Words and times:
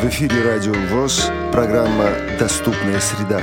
В 0.00 0.04
эфире 0.06 0.42
Радио 0.42 0.72
ВОЗ, 0.72 1.30
программа 1.52 2.08
«Доступная 2.38 3.00
среда». 3.00 3.42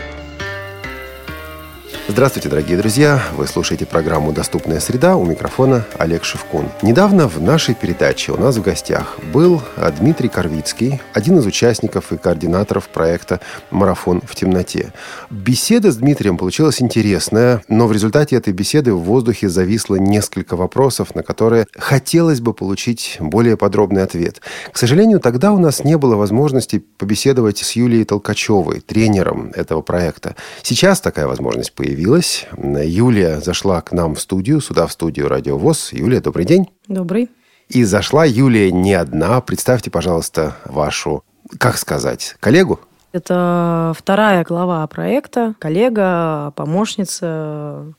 Здравствуйте, 2.10 2.48
дорогие 2.48 2.78
друзья! 2.78 3.22
Вы 3.36 3.48
слушаете 3.48 3.86
программу 3.86 4.32
«Доступная 4.32 4.80
среда» 4.80 5.18
у 5.18 5.26
микрофона 5.26 5.86
Олег 5.98 6.24
Шевкун. 6.24 6.70
Недавно 6.82 7.28
в 7.28 7.42
нашей 7.42 7.76
передаче 7.76 8.32
у 8.32 8.38
нас 8.38 8.56
в 8.56 8.62
гостях 8.62 9.18
был 9.34 9.62
Дмитрий 10.00 10.30
Корвицкий, 10.30 11.02
один 11.14 11.38
из 11.40 11.46
участников 11.46 12.14
и 12.14 12.18
координаторов 12.18 12.88
проекта 12.88 13.42
«Марафон 13.72 14.22
в 14.22 14.36
темноте». 14.36 14.94
Беседа 15.30 15.92
с 15.92 15.98
Дмитрием 15.98 16.38
получилась 16.38 16.82
интересная, 16.82 17.62
но 17.68 17.88
в 17.88 17.92
результате 17.92 18.38
этой 18.38 18.54
беседы 18.54 18.94
в 18.94 19.02
воздухе 19.02 19.50
зависло 19.50 19.96
несколько 19.96 20.56
вопросов, 20.56 21.14
на 21.14 21.24
которые 21.24 21.68
хотелось 21.78 22.40
бы 22.40 22.54
получить 22.54 23.18
более 23.20 23.58
подробный 23.58 24.04
ответ. 24.04 24.40
К 24.72 24.78
сожалению, 24.78 25.20
тогда 25.20 25.52
у 25.52 25.60
нас 25.60 25.84
не 25.84 25.98
было 25.98 26.16
возможности 26.16 26.82
побеседовать 26.98 27.58
с 27.58 27.74
Юлией 27.74 28.06
Толкачевой, 28.06 28.80
тренером 28.80 29.52
этого 29.54 29.82
проекта. 29.82 30.38
Сейчас 30.64 31.02
такая 31.02 31.28
возможность 31.28 31.74
появилась 31.74 31.97
появилась. 31.98 32.46
Юлия 32.56 33.40
зашла 33.40 33.82
к 33.82 33.92
нам 33.92 34.14
в 34.14 34.22
студию, 34.22 34.62
сюда 34.62 34.86
в 34.86 34.92
студию 34.92 35.28
Радио 35.28 35.58
ВОЗ. 35.58 35.94
Юлия, 35.94 36.22
добрый 36.22 36.46
день. 36.46 36.70
Добрый. 36.88 37.32
И 37.70 37.84
зашла 37.84 38.24
Юлия 38.24 38.72
не 38.72 38.94
одна. 38.94 39.42
Представьте, 39.42 39.90
пожалуйста, 39.90 40.58
вашу, 40.66 41.24
как 41.58 41.76
сказать, 41.78 42.36
коллегу? 42.40 42.80
Это 43.14 43.96
вторая 43.98 44.44
глава 44.44 44.86
проекта, 44.86 45.56
коллега, 45.58 46.54
помощница 46.56 47.92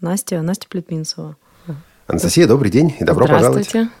Настя, 0.00 0.40
Настя 0.40 0.68
Плетминцева. 0.70 1.36
Анастасия, 2.06 2.46
добрый 2.46 2.70
день 2.70 2.96
и 2.98 3.04
добро 3.04 3.26
Здравствуйте. 3.26 3.68
пожаловать. 3.68 3.92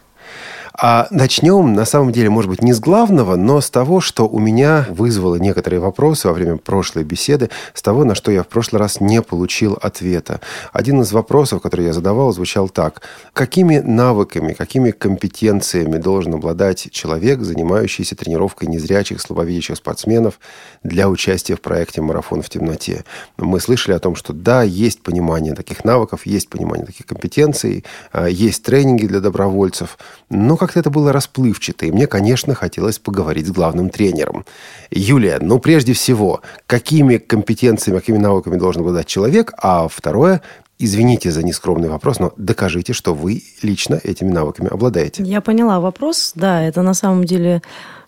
А 0.84 1.06
начнем, 1.12 1.74
на 1.74 1.84
самом 1.84 2.10
деле, 2.10 2.28
может 2.28 2.50
быть, 2.50 2.60
не 2.60 2.72
с 2.72 2.80
главного, 2.80 3.36
но 3.36 3.60
с 3.60 3.70
того, 3.70 4.00
что 4.00 4.26
у 4.26 4.40
меня 4.40 4.84
вызвало 4.90 5.36
некоторые 5.36 5.78
вопросы 5.78 6.26
во 6.26 6.34
время 6.34 6.56
прошлой 6.56 7.04
беседы, 7.04 7.50
с 7.72 7.82
того, 7.82 8.02
на 8.04 8.16
что 8.16 8.32
я 8.32 8.42
в 8.42 8.48
прошлый 8.48 8.80
раз 8.80 9.00
не 9.00 9.22
получил 9.22 9.78
ответа. 9.80 10.40
Один 10.72 11.00
из 11.02 11.12
вопросов, 11.12 11.62
который 11.62 11.86
я 11.86 11.92
задавал, 11.92 12.32
звучал 12.32 12.68
так. 12.68 13.02
Какими 13.32 13.78
навыками, 13.78 14.54
какими 14.54 14.90
компетенциями 14.90 15.98
должен 15.98 16.34
обладать 16.34 16.90
человек, 16.90 17.42
занимающийся 17.42 18.16
тренировкой 18.16 18.66
незрячих, 18.68 19.20
слабовидящих 19.20 19.76
спортсменов 19.76 20.40
для 20.82 21.08
участия 21.08 21.54
в 21.54 21.60
проекте 21.60 22.02
«Марафон 22.02 22.42
в 22.42 22.48
темноте»? 22.48 23.04
Мы 23.36 23.60
слышали 23.60 23.94
о 23.94 24.00
том, 24.00 24.16
что 24.16 24.32
да, 24.32 24.64
есть 24.64 25.04
понимание 25.04 25.54
таких 25.54 25.84
навыков, 25.84 26.26
есть 26.26 26.48
понимание 26.48 26.86
таких 26.86 27.06
компетенций, 27.06 27.84
а, 28.10 28.26
есть 28.28 28.64
тренинги 28.64 29.06
для 29.06 29.20
добровольцев, 29.20 29.96
но 30.28 30.56
как-то 30.72 30.80
это 30.80 30.90
было 30.90 31.12
расплывчато, 31.12 31.86
и 31.86 31.90
мне, 31.90 32.06
конечно, 32.06 32.54
хотелось 32.54 32.98
поговорить 32.98 33.46
с 33.46 33.50
главным 33.50 33.90
тренером. 33.90 34.46
Юлия, 34.90 35.38
ну, 35.40 35.58
прежде 35.58 35.92
всего, 35.92 36.40
какими 36.66 37.18
компетенциями, 37.18 37.98
какими 37.98 38.16
навыками 38.16 38.56
должен 38.56 38.80
обладать 38.80 39.06
человек, 39.06 39.52
а 39.58 39.86
второе, 39.88 40.40
извините 40.78 41.30
за 41.30 41.42
нескромный 41.42 41.90
вопрос, 41.90 42.20
но 42.20 42.32
докажите, 42.38 42.94
что 42.94 43.12
вы 43.12 43.42
лично 43.62 44.00
этими 44.02 44.30
навыками 44.30 44.70
обладаете. 44.70 45.22
Я 45.24 45.42
поняла 45.42 45.78
вопрос. 45.78 46.32
Да, 46.34 46.62
это 46.62 46.80
на 46.80 46.94
самом 46.94 47.24
деле 47.24 47.60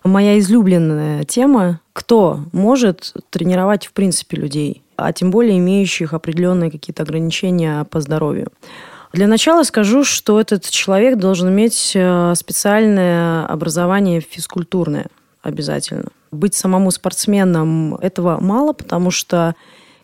моя 0.03 0.39
излюбленная 0.39 1.23
тема. 1.23 1.81
Кто 1.93 2.39
может 2.51 3.13
тренировать, 3.29 3.85
в 3.85 3.93
принципе, 3.93 4.37
людей, 4.37 4.81
а 4.97 5.13
тем 5.13 5.29
более 5.29 5.59
имеющих 5.59 6.13
определенные 6.13 6.71
какие-то 6.71 7.03
ограничения 7.03 7.83
по 7.83 8.01
здоровью? 8.01 8.47
Для 9.15 9.27
начала 9.27 9.63
скажу, 9.63 10.03
что 10.03 10.41
этот 10.41 10.69
человек 10.69 11.17
должен 11.17 11.47
иметь 11.47 11.93
э, 11.95 12.33
специальное 12.35 13.45
образование 13.45 14.19
физкультурное 14.19 15.05
обязательно. 15.41 16.09
Быть 16.31 16.53
самому 16.53 16.91
спортсменом 16.91 17.95
этого 17.95 18.41
мало, 18.41 18.73
потому 18.73 19.11
что 19.11 19.55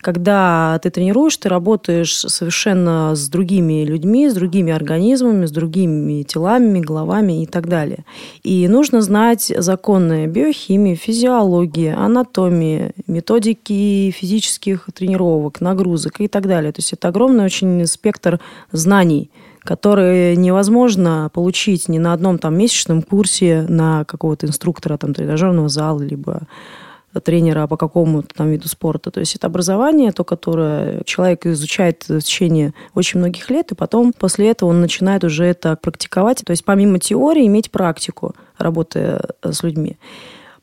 когда 0.01 0.79
ты 0.81 0.89
тренируешь, 0.89 1.37
ты 1.37 1.49
работаешь 1.49 2.15
совершенно 2.15 3.15
с 3.15 3.29
другими 3.29 3.85
людьми, 3.85 4.29
с 4.29 4.33
другими 4.33 4.73
организмами, 4.73 5.45
с 5.45 5.51
другими 5.51 6.23
телами, 6.23 6.79
головами 6.79 7.43
и 7.43 7.45
так 7.45 7.67
далее. 7.67 8.03
И 8.43 8.67
нужно 8.67 9.01
знать 9.01 9.53
законы 9.55 10.27
биохимии, 10.27 10.95
физиологии, 10.95 11.93
анатомии, 11.95 12.91
методики 13.07 14.11
физических 14.11 14.87
тренировок, 14.93 15.61
нагрузок 15.61 16.19
и 16.19 16.27
так 16.27 16.47
далее. 16.47 16.71
То 16.71 16.79
есть 16.79 16.93
это 16.93 17.07
огромный 17.07 17.45
очень 17.45 17.85
спектр 17.85 18.39
знаний, 18.71 19.29
которые 19.63 20.35
невозможно 20.35 21.29
получить 21.33 21.87
ни 21.87 21.99
на 21.99 22.13
одном 22.13 22.39
там 22.39 22.57
месячном 22.57 23.03
курсе 23.03 23.65
на 23.69 24.03
какого-то 24.05 24.47
инструктора 24.47 24.97
там 24.97 25.13
тренажерного 25.13 25.69
зала, 25.69 26.01
либо 26.01 26.47
тренера 27.19 27.67
по 27.67 27.77
какому-то 27.77 28.33
там 28.33 28.49
виду 28.49 28.67
спорта. 28.67 29.11
То 29.11 29.19
есть 29.19 29.35
это 29.35 29.47
образование, 29.47 30.11
то, 30.11 30.23
которое 30.23 31.01
человек 31.03 31.45
изучает 31.45 32.05
в 32.07 32.21
течение 32.21 32.73
очень 32.93 33.19
многих 33.19 33.49
лет, 33.49 33.71
и 33.71 33.75
потом 33.75 34.13
после 34.13 34.49
этого 34.51 34.69
он 34.69 34.79
начинает 34.81 35.23
уже 35.23 35.45
это 35.45 35.75
практиковать. 35.75 36.43
То 36.45 36.51
есть 36.51 36.63
помимо 36.63 36.99
теории 36.99 37.45
иметь 37.47 37.71
практику, 37.71 38.35
работая 38.57 39.21
с 39.43 39.63
людьми. 39.63 39.97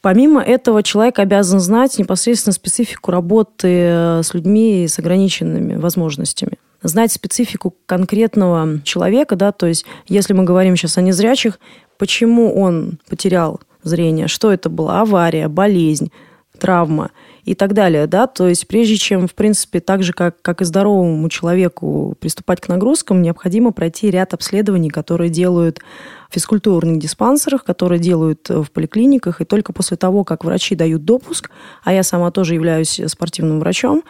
Помимо 0.01 0.41
этого, 0.41 0.83
человек 0.83 1.19
обязан 1.19 1.59
знать 1.61 1.99
непосредственно 1.99 2.53
специфику 2.53 3.11
работы 3.11 4.23
с 4.23 4.33
людьми 4.33 4.87
с 4.89 4.99
ограниченными 4.99 5.75
возможностями 5.75 6.59
знать 6.83 7.13
специфику 7.13 7.75
конкретного 7.87 8.81
человека, 8.85 9.37
да, 9.37 9.53
то 9.53 9.67
есть 9.67 9.85
если 10.07 10.33
мы 10.33 10.45
говорим 10.45 10.77
сейчас 10.77 10.99
о 10.99 11.03
незрячих, 11.03 11.59
почему 11.99 12.55
он 12.55 12.99
потерял 13.09 13.61
зрение, 13.83 14.29
что 14.29 14.53
это 14.53 14.69
была 14.69 15.01
авария, 15.01 15.49
болезнь, 15.49 16.13
травма 16.59 17.11
и 17.45 17.55
так 17.55 17.73
далее, 17.73 18.07
да, 18.07 18.27
то 18.27 18.47
есть 18.47 18.69
прежде 18.69 18.97
чем, 18.97 19.27
в 19.27 19.35
принципе, 19.35 19.81
так 19.81 20.03
же, 20.03 20.13
как, 20.13 20.43
как 20.43 20.61
и 20.61 20.67
здоровому 20.67 21.29
человеку 21.31 22.15
приступать 22.21 22.61
к 22.61 22.69
нагрузкам, 22.69 23.23
необходимо 23.23 23.73
пройти 23.73 24.11
ряд 24.11 24.35
обследований, 24.35 24.91
которые 24.91 25.31
делают 25.31 25.81
в 26.29 26.35
физкультурных 26.35 26.99
диспансерах, 26.99 27.65
которые 27.65 27.99
делают 27.99 28.51
в 28.51 28.67
поликлиниках, 28.71 29.41
и 29.41 29.47
только 29.47 29.73
после 29.73 29.97
того, 29.97 30.25
как 30.25 30.45
врачи 30.45 30.75
дают 30.75 31.07
допуск, 31.07 31.51
а 31.85 31.95
я 31.95 32.03
сама 32.03 32.31
тоже 32.31 32.53
являюсь 32.53 33.01
спортивным 33.07 33.61
врачом, 33.61 34.03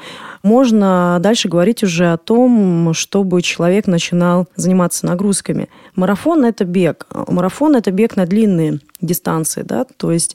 можно 0.43 1.19
дальше 1.21 1.49
говорить 1.49 1.85
уже 1.85 2.13
о 2.13 2.17
том, 2.17 2.93
чтобы 2.93 3.41
человек 3.43 3.87
начинал 3.87 4.49
заниматься 4.57 5.07
нагрузками. 5.07 5.69
Марафон– 5.95 6.45
это 6.47 6.65
бег. 6.65 7.07
Марафон– 7.29 7.77
это 7.77 7.93
бег 7.93 8.17
на 8.17 8.27
длинные 8.27 8.81
дистанции, 9.01 9.63
да, 9.63 9.85
то 9.85 10.11
есть 10.11 10.35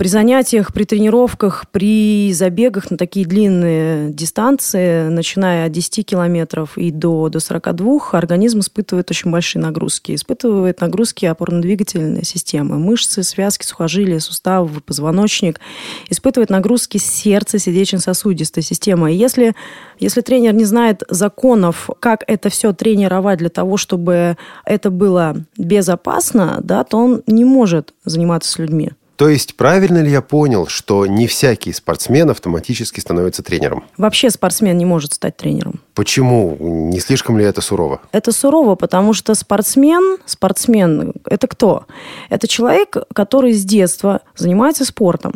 при 0.00 0.08
занятиях, 0.08 0.72
при 0.72 0.84
тренировках, 0.84 1.66
при 1.70 2.32
забегах 2.32 2.90
на 2.90 2.96
такие 2.96 3.26
длинные 3.26 4.10
дистанции, 4.10 5.08
начиная 5.08 5.66
от 5.66 5.72
10 5.72 6.06
километров 6.06 6.78
и 6.78 6.90
до, 6.90 7.28
до 7.28 7.38
42, 7.38 8.12
организм 8.12 8.60
испытывает 8.60 9.10
очень 9.10 9.30
большие 9.30 9.60
нагрузки. 9.60 10.14
Испытывает 10.14 10.80
нагрузки 10.80 11.26
опорно-двигательной 11.26 12.24
системы, 12.24 12.78
мышцы, 12.78 13.22
связки, 13.22 13.66
сухожилия, 13.66 14.20
суставы, 14.20 14.80
позвоночник. 14.80 15.60
Испытывает 16.08 16.48
нагрузки 16.48 16.96
сердца, 16.96 17.58
сердечно-сосудистой 17.58 18.62
системы. 18.62 19.12
И 19.12 19.16
если, 19.16 19.54
если 19.98 20.22
тренер 20.22 20.54
не 20.54 20.64
знает 20.64 21.02
законов, 21.10 21.90
как 22.00 22.24
это 22.26 22.48
все 22.48 22.72
тренировать 22.72 23.38
для 23.38 23.50
того, 23.50 23.76
чтобы 23.76 24.38
это 24.64 24.88
было 24.88 25.44
безопасно, 25.58 26.58
да, 26.64 26.84
то 26.84 26.96
он 26.96 27.22
не 27.26 27.44
может 27.44 27.92
заниматься 28.06 28.50
с 28.50 28.58
людьми. 28.58 28.92
То 29.20 29.28
есть 29.28 29.54
правильно 29.54 29.98
ли 29.98 30.10
я 30.10 30.22
понял, 30.22 30.66
что 30.66 31.04
не 31.04 31.26
всякий 31.26 31.74
спортсмен 31.74 32.30
автоматически 32.30 33.00
становится 33.00 33.42
тренером? 33.42 33.84
Вообще 33.98 34.30
спортсмен 34.30 34.78
не 34.78 34.86
может 34.86 35.12
стать 35.12 35.36
тренером. 35.36 35.80
Почему? 35.92 36.56
Не 36.58 37.00
слишком 37.00 37.36
ли 37.36 37.44
это 37.44 37.60
сурово? 37.60 38.00
Это 38.12 38.32
сурово, 38.32 38.76
потому 38.76 39.12
что 39.12 39.34
спортсмен, 39.34 40.16
спортсмен– 40.24 41.12
это 41.26 41.48
кто? 41.48 41.84
Это 42.30 42.48
человек, 42.48 42.96
который 43.14 43.52
с 43.52 43.62
детства 43.62 44.22
занимается 44.36 44.86
спортом 44.86 45.34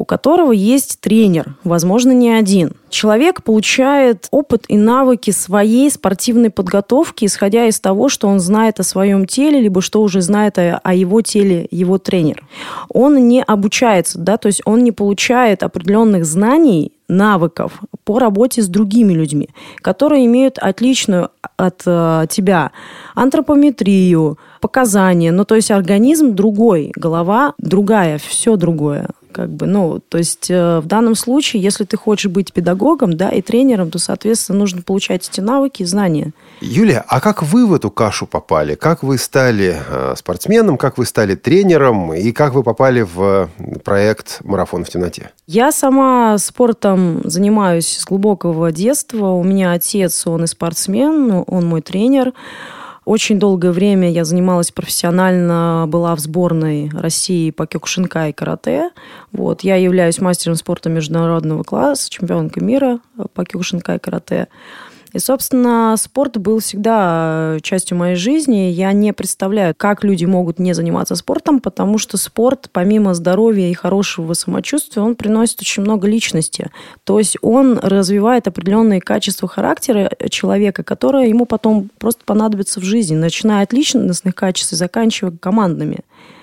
у 0.00 0.06
которого 0.06 0.52
есть 0.52 0.98
тренер, 1.00 1.56
возможно, 1.62 2.12
не 2.12 2.30
один. 2.30 2.72
Человек 2.88 3.44
получает 3.44 4.28
опыт 4.30 4.64
и 4.68 4.78
навыки 4.78 5.30
своей 5.30 5.90
спортивной 5.90 6.48
подготовки, 6.48 7.26
исходя 7.26 7.66
из 7.66 7.78
того, 7.80 8.08
что 8.08 8.26
он 8.26 8.40
знает 8.40 8.80
о 8.80 8.82
своем 8.82 9.26
теле, 9.26 9.60
либо 9.60 9.82
что 9.82 10.00
уже 10.00 10.22
знает 10.22 10.58
о, 10.58 10.80
о 10.82 10.94
его 10.94 11.20
теле 11.20 11.68
его 11.70 11.98
тренер. 11.98 12.42
Он 12.88 13.28
не 13.28 13.42
обучается, 13.42 14.18
да, 14.18 14.38
то 14.38 14.46
есть 14.46 14.62
он 14.64 14.84
не 14.84 14.90
получает 14.90 15.62
определенных 15.62 16.24
знаний, 16.24 16.92
навыков 17.10 17.80
по 18.04 18.18
работе 18.18 18.62
с 18.62 18.68
другими 18.68 19.12
людьми, 19.12 19.50
которые 19.82 20.26
имеют 20.26 20.58
отличную 20.58 21.30
от 21.56 21.82
э, 21.84 22.26
тебя 22.30 22.70
антропометрию, 23.14 24.38
показания. 24.60 25.32
Ну, 25.32 25.44
то 25.44 25.56
есть 25.56 25.70
организм 25.70 26.34
другой, 26.34 26.92
голова 26.94 27.54
другая, 27.58 28.18
все 28.18 28.56
другое. 28.56 29.08
Как 29.32 29.48
бы, 29.50 29.66
ну, 29.66 30.00
то 30.00 30.18
есть 30.18 30.50
э, 30.50 30.80
в 30.80 30.86
данном 30.86 31.14
случае, 31.14 31.62
если 31.62 31.84
ты 31.84 31.96
хочешь 31.96 32.30
быть 32.30 32.52
педагогом, 32.52 33.16
да, 33.16 33.30
и 33.30 33.42
тренером, 33.42 33.90
то, 33.90 33.98
соответственно, 33.98 34.58
нужно 34.58 34.82
получать 34.82 35.28
эти 35.28 35.40
навыки 35.40 35.82
и 35.82 35.86
знания. 35.86 36.32
Юлия, 36.60 37.04
а 37.08 37.20
как 37.20 37.42
вы 37.42 37.66
в 37.66 37.74
эту 37.74 37.90
кашу 37.90 38.26
попали? 38.26 38.74
Как 38.74 39.02
вы 39.02 39.18
стали 39.18 39.76
э, 39.88 40.14
спортсменом, 40.16 40.76
как 40.76 40.98
вы 40.98 41.06
стали 41.06 41.34
тренером 41.34 42.12
и 42.12 42.32
как 42.32 42.54
вы 42.54 42.62
попали 42.62 43.02
в 43.02 43.48
проект 43.84 44.40
«Марафон 44.44 44.84
в 44.84 44.88
темноте»? 44.88 45.30
Я 45.46 45.72
сама 45.72 46.36
спортом 46.38 47.22
занимаюсь 47.24 47.98
с 47.98 48.04
глубокого 48.04 48.72
детства. 48.72 49.30
У 49.30 49.42
меня 49.42 49.72
отец, 49.72 50.26
он 50.26 50.44
и 50.44 50.46
спортсмен, 50.46 51.44
он 51.46 51.66
мой 51.66 51.82
тренер. 51.82 52.32
Очень 53.10 53.40
долгое 53.40 53.72
время 53.72 54.08
я 54.08 54.24
занималась 54.24 54.70
профессионально, 54.70 55.86
была 55.88 56.14
в 56.14 56.20
сборной 56.20 56.90
России 56.94 57.50
по 57.50 57.66
кёкушинка 57.66 58.28
и 58.28 58.32
карате. 58.32 58.90
Вот. 59.32 59.62
Я 59.62 59.74
являюсь 59.74 60.20
мастером 60.20 60.54
спорта 60.54 60.90
международного 60.90 61.64
класса, 61.64 62.08
чемпионкой 62.08 62.62
мира 62.62 63.00
по 63.34 63.44
кёкушинка 63.44 63.96
и 63.96 63.98
карате. 63.98 64.46
И, 65.12 65.18
собственно, 65.18 65.96
спорт 65.96 66.38
был 66.38 66.60
всегда 66.60 67.56
э, 67.56 67.60
частью 67.62 67.96
моей 67.96 68.14
жизни. 68.14 68.70
Я 68.70 68.92
не 68.92 69.12
представляю, 69.12 69.74
как 69.76 70.04
люди 70.04 70.24
могут 70.24 70.58
не 70.60 70.72
заниматься 70.72 71.16
спортом, 71.16 71.60
потому 71.60 71.98
что 71.98 72.16
спорт, 72.16 72.70
помимо 72.72 73.14
здоровья 73.14 73.68
и 73.68 73.74
хорошего 73.74 74.34
самочувствия, 74.34 75.02
он 75.02 75.16
приносит 75.16 75.60
очень 75.60 75.82
много 75.82 76.06
личности. 76.06 76.70
То 77.04 77.18
есть 77.18 77.36
он 77.42 77.78
развивает 77.78 78.46
определенные 78.46 79.00
качества 79.00 79.48
характера 79.48 80.10
человека, 80.28 80.84
которые 80.84 81.28
ему 81.28 81.44
потом 81.44 81.90
просто 81.98 82.24
понадобятся 82.24 82.80
в 82.80 82.84
жизни, 82.84 83.16
начиная 83.16 83.64
от 83.64 83.72
личностных 83.72 84.34
качеств 84.36 84.72
и 84.72 84.76
заканчивая 84.76 85.36
командными 85.36 86.00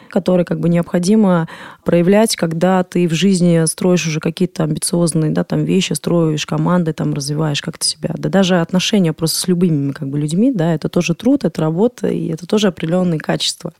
которые 0.09 0.45
как 0.45 0.59
бы 0.59 0.69
необходимо 0.69 1.48
проявлять, 1.83 2.36
когда 2.36 2.83
ты 2.83 3.07
в 3.07 3.13
жизни 3.13 3.65
строишь 3.65 4.07
уже 4.07 4.19
какие-то 4.19 4.63
амбициозные 4.63 5.31
да, 5.31 5.44
там, 5.44 5.63
вещи, 5.63 5.94
строишь 5.94 6.45
команды, 6.45 6.94
там, 6.94 7.13
развиваешь 7.13 7.62
как-то 7.62 7.86
себя. 7.86 8.13
Да 8.18 8.30
даже 8.30 8.62
отношения 8.62 9.13
просто 9.13 9.39
с 9.39 9.48
любыми 9.48 9.92
как 9.92 10.09
бы, 10.09 10.19
людьми, 10.19 10.51
да, 10.51 10.74
это 10.74 10.89
тоже 10.89 11.15
труд, 11.15 11.45
это 11.45 11.62
работа, 11.62 12.07
и 12.07 12.27
это 12.27 12.45
тоже 12.48 12.68
определенные 12.68 13.19
качества. 13.19 13.74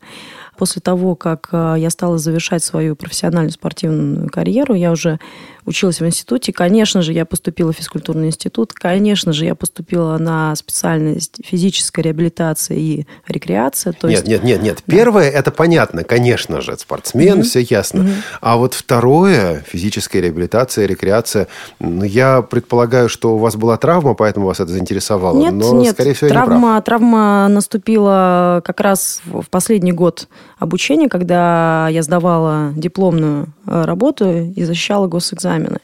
После 0.56 0.82
того, 0.82 1.14
как 1.14 1.50
э, 1.52 1.76
я 1.78 1.88
стала 1.88 2.18
завершать 2.18 2.64
свою 2.64 2.96
профессиональную 2.96 3.52
спортивную 3.52 4.28
карьеру, 4.28 4.74
я 4.74 4.90
уже 4.90 5.20
училась 5.68 6.00
в 6.00 6.06
институте. 6.06 6.52
Конечно 6.52 7.02
же, 7.02 7.12
я 7.12 7.24
поступила 7.24 7.72
в 7.72 7.76
физкультурный 7.76 8.28
институт. 8.28 8.72
Конечно 8.72 9.32
же, 9.32 9.44
я 9.44 9.54
поступила 9.54 10.16
на 10.18 10.56
специальность 10.56 11.40
физическая 11.44 12.04
реабилитация 12.04 12.76
и 12.76 13.06
рекреация. 13.28 13.92
То 13.92 14.08
нет, 14.08 14.26
есть... 14.26 14.28
нет, 14.28 14.42
нет, 14.42 14.62
нет. 14.62 14.82
Первое, 14.86 15.30
это 15.30 15.50
понятно, 15.50 16.04
конечно 16.04 16.60
же, 16.60 16.76
спортсмен, 16.78 17.40
mm-hmm. 17.40 17.42
все 17.42 17.60
ясно. 17.60 18.00
Mm-hmm. 18.00 18.22
А 18.40 18.56
вот 18.56 18.74
второе, 18.74 19.64
физическая 19.68 20.22
реабилитация, 20.22 20.86
рекреация, 20.86 21.48
ну, 21.78 22.04
я 22.04 22.42
предполагаю, 22.42 23.08
что 23.08 23.34
у 23.34 23.38
вас 23.38 23.56
была 23.56 23.76
травма, 23.76 24.14
поэтому 24.14 24.46
вас 24.46 24.60
это 24.60 24.72
заинтересовало. 24.72 25.38
Нет, 25.38 25.52
но, 25.52 25.74
нет, 25.74 25.94
скорее 25.94 26.14
всего, 26.14 26.30
травма, 26.30 26.80
травма 26.80 27.46
наступила 27.48 28.62
как 28.64 28.80
раз 28.80 29.20
в 29.26 29.46
последний 29.50 29.92
год 29.92 30.28
обучения, 30.58 31.08
когда 31.08 31.88
я 31.88 32.02
сдавала 32.02 32.72
дипломную 32.74 33.48
э, 33.68 33.84
работу 33.84 34.30
и 34.54 34.64
защищала 34.64 35.06
госэкзамены. 35.06 35.78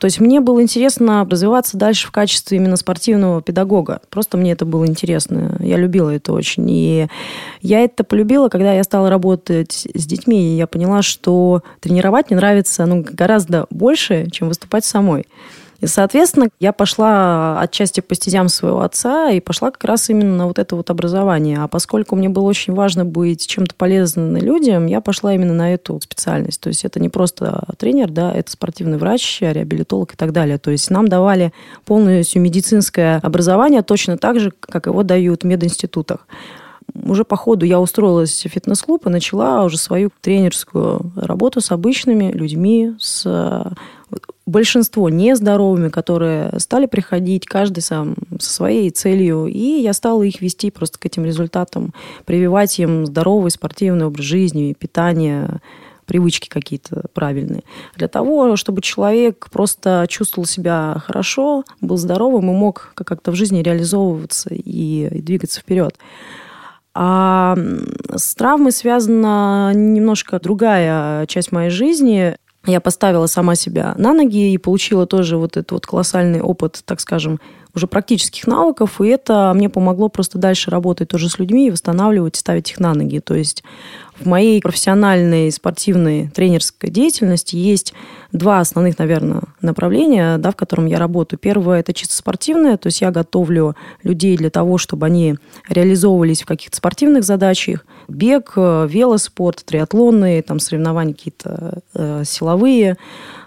То 0.00 0.06
есть 0.06 0.18
мне 0.18 0.40
было 0.40 0.62
интересно 0.62 1.26
развиваться 1.30 1.76
дальше 1.76 2.08
в 2.08 2.10
качестве 2.10 2.56
именно 2.56 2.76
спортивного 2.76 3.42
педагога. 3.42 4.00
Просто 4.08 4.38
мне 4.38 4.52
это 4.52 4.64
было 4.64 4.86
интересно. 4.86 5.56
Я 5.60 5.76
любила 5.76 6.08
это 6.08 6.32
очень. 6.32 6.64
И 6.70 7.06
я 7.60 7.80
это 7.80 8.02
полюбила, 8.02 8.48
когда 8.48 8.72
я 8.72 8.82
стала 8.82 9.10
работать 9.10 9.86
с 9.92 10.06
детьми. 10.06 10.54
И 10.54 10.56
я 10.56 10.66
поняла, 10.66 11.02
что 11.02 11.62
тренировать 11.80 12.30
мне 12.30 12.38
нравится 12.38 12.86
ну, 12.86 13.04
гораздо 13.06 13.66
больше, 13.68 14.30
чем 14.30 14.48
выступать 14.48 14.86
самой. 14.86 15.26
И, 15.80 15.86
соответственно, 15.86 16.48
я 16.60 16.72
пошла 16.72 17.58
отчасти 17.60 18.00
по 18.00 18.14
стезям 18.14 18.48
своего 18.48 18.82
отца 18.82 19.30
и 19.30 19.40
пошла 19.40 19.70
как 19.70 19.84
раз 19.84 20.10
именно 20.10 20.36
на 20.36 20.46
вот 20.46 20.58
это 20.58 20.76
вот 20.76 20.90
образование. 20.90 21.58
А 21.58 21.68
поскольку 21.68 22.16
мне 22.16 22.28
было 22.28 22.44
очень 22.44 22.74
важно 22.74 23.04
быть 23.04 23.46
чем-то 23.46 23.74
полезным 23.74 24.36
людям, 24.36 24.86
я 24.86 25.00
пошла 25.00 25.34
именно 25.34 25.54
на 25.54 25.72
эту 25.72 25.98
специальность. 26.00 26.60
То 26.60 26.68
есть 26.68 26.84
это 26.84 27.00
не 27.00 27.08
просто 27.08 27.64
тренер, 27.78 28.10
да, 28.10 28.32
это 28.32 28.50
спортивный 28.50 28.98
врач, 28.98 29.38
реабилитолог 29.40 30.12
и 30.12 30.16
так 30.16 30.32
далее. 30.32 30.58
То 30.58 30.70
есть 30.70 30.90
нам 30.90 31.08
давали 31.08 31.52
полностью 31.86 32.42
медицинское 32.42 33.18
образование 33.22 33.82
точно 33.82 34.18
так 34.18 34.38
же, 34.38 34.52
как 34.60 34.86
его 34.86 35.02
дают 35.02 35.42
в 35.42 35.46
мединститутах 35.46 36.26
уже 36.94 37.24
по 37.24 37.36
ходу 37.36 37.66
я 37.66 37.80
устроилась 37.80 38.44
в 38.44 38.48
фитнес-клуб 38.48 39.06
и 39.06 39.10
начала 39.10 39.64
уже 39.64 39.78
свою 39.78 40.10
тренерскую 40.20 41.12
работу 41.16 41.60
с 41.60 41.70
обычными 41.70 42.32
людьми, 42.32 42.94
с 42.98 43.74
большинство 44.46 45.08
нездоровыми, 45.08 45.88
которые 45.88 46.58
стали 46.58 46.86
приходить, 46.86 47.46
каждый 47.46 47.80
сам 47.80 48.16
со 48.38 48.50
своей 48.50 48.90
целью, 48.90 49.46
и 49.46 49.80
я 49.80 49.92
стала 49.92 50.22
их 50.24 50.40
вести 50.40 50.70
просто 50.70 50.98
к 50.98 51.06
этим 51.06 51.24
результатам, 51.24 51.94
прививать 52.24 52.78
им 52.80 53.06
здоровый 53.06 53.50
спортивный 53.52 54.06
образ 54.06 54.24
жизни, 54.24 54.74
питание, 54.76 55.60
привычки 56.06 56.48
какие-то 56.48 57.04
правильные. 57.14 57.62
Для 57.94 58.08
того, 58.08 58.56
чтобы 58.56 58.82
человек 58.82 59.48
просто 59.52 60.06
чувствовал 60.08 60.44
себя 60.44 61.00
хорошо, 61.06 61.62
был 61.80 61.96
здоровым 61.96 62.50
и 62.50 62.54
мог 62.54 62.92
как-то 62.96 63.30
в 63.30 63.36
жизни 63.36 63.62
реализовываться 63.62 64.50
и 64.52 65.20
двигаться 65.20 65.60
вперед. 65.60 65.96
А 66.94 67.56
с 68.14 68.34
травмой 68.34 68.72
связана 68.72 69.72
немножко 69.74 70.40
другая 70.40 71.26
часть 71.26 71.52
моей 71.52 71.70
жизни. 71.70 72.36
Я 72.66 72.80
поставила 72.80 73.26
сама 73.26 73.54
себя 73.54 73.94
на 73.96 74.12
ноги 74.12 74.52
и 74.52 74.58
получила 74.58 75.06
тоже 75.06 75.36
вот 75.36 75.56
этот 75.56 75.72
вот 75.72 75.86
колоссальный 75.86 76.40
опыт, 76.42 76.82
так 76.84 77.00
скажем, 77.00 77.40
уже 77.74 77.86
практических 77.86 78.46
навыков, 78.46 79.00
и 79.00 79.08
это 79.08 79.52
мне 79.54 79.68
помогло 79.68 80.08
просто 80.08 80.38
дальше 80.38 80.70
работать 80.70 81.08
тоже 81.08 81.28
с 81.28 81.38
людьми 81.38 81.68
и 81.68 81.70
восстанавливать, 81.70 82.36
ставить 82.36 82.70
их 82.70 82.80
на 82.80 82.94
ноги. 82.94 83.20
То 83.20 83.34
есть 83.34 83.62
в 84.18 84.26
моей 84.26 84.60
профессиональной 84.60 85.50
спортивной 85.50 86.28
тренерской 86.28 86.90
деятельности 86.90 87.56
есть 87.56 87.94
два 88.32 88.60
основных, 88.60 88.98
наверное, 88.98 89.42
направления, 89.62 90.36
да, 90.36 90.50
в 90.50 90.56
котором 90.56 90.86
я 90.86 90.98
работаю. 90.98 91.40
Первое– 91.40 91.80
это 91.80 91.94
чисто 91.94 92.14
спортивное, 92.14 92.76
то 92.76 92.88
есть 92.88 93.00
я 93.00 93.10
готовлю 93.10 93.76
людей 94.02 94.36
для 94.36 94.50
того, 94.50 94.76
чтобы 94.76 95.06
они 95.06 95.36
реализовывались 95.68 96.42
в 96.42 96.46
каких-то 96.46 96.76
спортивных 96.76 97.24
задачах. 97.24 97.86
Бег, 98.08 98.52
велоспорт, 98.56 99.64
триатлонные, 99.64 100.42
там, 100.42 100.60
соревнования 100.60 101.14
какие-то 101.14 101.80
э, 101.94 102.22
силовые, 102.26 102.96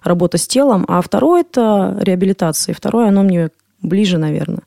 работа 0.03 0.37
с 0.37 0.47
телом. 0.47 0.85
А 0.87 1.01
второе– 1.01 1.41
это 1.49 1.97
реабилитация. 2.01 2.73
Второе, 2.73 3.09
оно 3.09 3.21
мне 3.23 3.49
ближе, 3.83 4.17
наверное. 4.17 4.63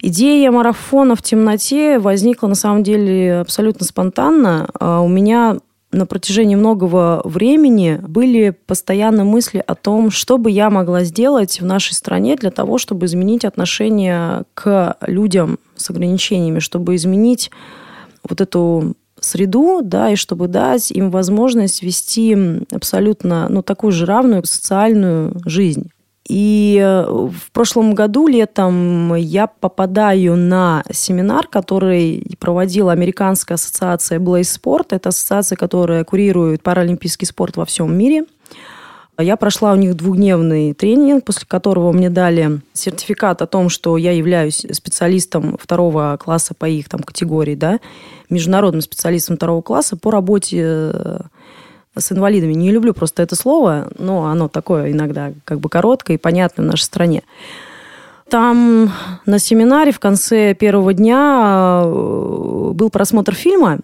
Идея 0.00 0.50
марафона 0.50 1.14
в 1.14 1.22
темноте 1.22 1.98
возникла 1.98 2.48
на 2.48 2.54
самом 2.54 2.82
деле 2.82 3.40
абсолютно 3.40 3.84
спонтанно. 3.84 4.68
А 4.80 5.00
у 5.00 5.08
меня 5.08 5.58
на 5.92 6.06
протяжении 6.06 6.56
многого 6.56 7.20
времени 7.24 8.00
были 8.02 8.56
постоянно 8.66 9.24
мысли 9.24 9.62
о 9.64 9.74
том, 9.74 10.10
что 10.10 10.38
бы 10.38 10.50
я 10.50 10.70
могла 10.70 11.04
сделать 11.04 11.60
в 11.60 11.66
нашей 11.66 11.92
стране 11.92 12.34
для 12.36 12.50
того, 12.50 12.78
чтобы 12.78 13.06
изменить 13.06 13.44
отношение 13.44 14.44
к 14.54 14.96
людям 15.06 15.58
с 15.76 15.90
ограничениями, 15.90 16.60
чтобы 16.60 16.94
изменить 16.94 17.50
вот 18.26 18.40
эту 18.40 18.94
среду, 19.20 19.82
да, 19.82 20.10
и 20.10 20.16
чтобы 20.16 20.48
дать 20.48 20.90
им 20.90 21.10
возможность 21.10 21.82
вести 21.82 22.36
абсолютно, 22.72 23.46
ну, 23.48 23.62
такую 23.62 23.92
же 23.92 24.06
равную 24.06 24.44
социальную 24.44 25.40
жизнь. 25.44 25.91
И 26.28 26.78
э, 26.80 27.04
в 27.04 27.50
прошлом 27.52 27.94
году 27.94 28.28
летом 28.28 29.14
я 29.14 29.46
попадаю 29.46 30.36
на 30.36 30.84
семинар, 30.90 31.48
который 31.48 32.24
проводила 32.38 32.92
Американская 32.92 33.56
ассоциация 33.56 34.18
Blaze 34.18 34.42
Sport. 34.42 34.88
Это 34.90 35.08
ассоциация, 35.08 35.56
которая 35.56 36.04
курирует 36.04 36.62
паралимпийский 36.62 37.26
спорт 37.26 37.56
во 37.56 37.64
всем 37.64 37.96
мире. 37.96 38.24
Я 39.18 39.36
прошла 39.36 39.72
у 39.72 39.76
них 39.76 39.94
двухдневный 39.94 40.72
тренинг, 40.72 41.24
после 41.24 41.46
которого 41.46 41.92
мне 41.92 42.08
дали 42.08 42.60
сертификат 42.72 43.42
о 43.42 43.46
том, 43.46 43.68
что 43.68 43.96
я 43.98 44.12
являюсь 44.12 44.64
специалистом 44.72 45.58
второго 45.60 46.16
класса 46.18 46.54
по 46.54 46.66
их 46.66 46.88
там, 46.88 47.00
категории, 47.02 47.54
да, 47.54 47.78
международным 48.30 48.80
специалистом 48.80 49.36
второго 49.36 49.60
класса 49.60 49.96
по 49.96 50.10
работе 50.10 50.60
э, 50.62 51.18
с 51.96 52.12
инвалидами. 52.12 52.54
Не 52.54 52.70
люблю 52.70 52.94
просто 52.94 53.22
это 53.22 53.36
слово, 53.36 53.88
но 53.98 54.26
оно 54.26 54.48
такое 54.48 54.90
иногда 54.92 55.32
как 55.44 55.60
бы 55.60 55.68
короткое 55.68 56.14
и 56.14 56.20
понятное 56.20 56.64
в 56.64 56.68
нашей 56.68 56.84
стране. 56.84 57.22
Там 58.28 58.90
на 59.26 59.38
семинаре 59.38 59.92
в 59.92 59.98
конце 59.98 60.54
первого 60.54 60.94
дня 60.94 61.82
э, 61.84 62.70
был 62.72 62.88
просмотр 62.88 63.34
фильма 63.34 63.80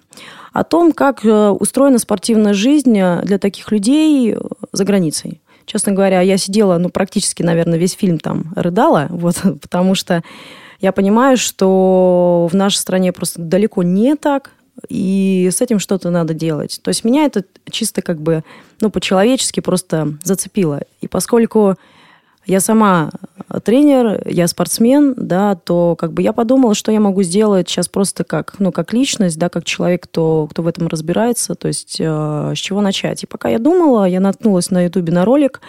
о 0.55 0.65
том, 0.65 0.93
как 0.93 1.25
э, 1.25 1.49
устроена 1.51 1.99
спортивная 1.99 2.55
жизнь 2.55 2.95
для 2.95 3.39
таких 3.39 3.71
людей 3.71 4.37
за 4.73 4.85
границей. 4.85 5.43
Честно 5.67 5.93
говоря, 5.93 6.23
я 6.23 6.39
сидела, 6.39 6.79
ну, 6.79 6.89
практически, 6.89 7.43
наверное, 7.43 7.79
весь 7.79 7.93
фильм 7.93 8.19
там 8.19 8.55
рыдала, 8.57 9.07
вот, 9.11 9.37
потому 9.61 9.95
что 9.95 10.23
я 10.81 10.93
понимаю, 10.93 11.37
что 11.37 12.49
в 12.51 12.57
нашей 12.57 12.77
стране 12.77 13.13
просто 13.13 13.43
далеко 13.43 13.83
не 13.83 14.17
так 14.17 14.53
и 14.89 15.49
с 15.53 15.61
этим 15.61 15.79
что-то 15.79 16.11
надо 16.11 16.35
делать. 16.35 16.81
То 16.83 16.89
есть 16.89 17.05
меня 17.05 17.25
это 17.25 17.45
чисто 17.71 18.03
как 18.03 18.21
бы, 18.21 18.45
ну, 18.81 18.91
по-человечески 18.91 19.61
просто 19.61 20.15
зацепило. 20.23 20.83
И 21.01 21.09
поскольку 21.09 21.77
я 22.47 22.61
сама 22.61 23.11
тренер, 23.63 24.23
я 24.27 24.49
спортсмен, 24.49 25.15
да, 25.17 25.55
то 25.55 25.97
как 25.97 26.15
бы 26.15 26.23
я 26.23 26.33
подумала, 26.33 26.75
что 26.75 26.91
я 26.91 26.99
могу 26.99 27.23
сделать 27.23 27.69
сейчас 27.69 27.89
просто 27.89 28.25
как, 28.25 28.55
ну, 28.59 28.73
как 28.73 28.95
личность, 28.95 29.39
да, 29.39 29.51
как 29.51 29.65
человек, 29.65 30.05
кто, 30.05 30.49
кто 30.51 30.63
в 30.63 30.67
этом 30.67 30.89
разбирается, 30.89 31.55
то 31.55 31.69
есть 31.69 31.99
э, 32.01 32.53
с 32.55 32.59
чего 32.59 32.81
начать. 32.81 33.23
И 33.23 33.27
пока 33.27 33.51
я 33.51 33.59
думала, 33.59 34.07
я 34.07 34.21
наткнулась 34.21 34.71
на 34.71 34.85
ютубе 34.85 35.13
на 35.13 35.27
ролик, 35.27 35.61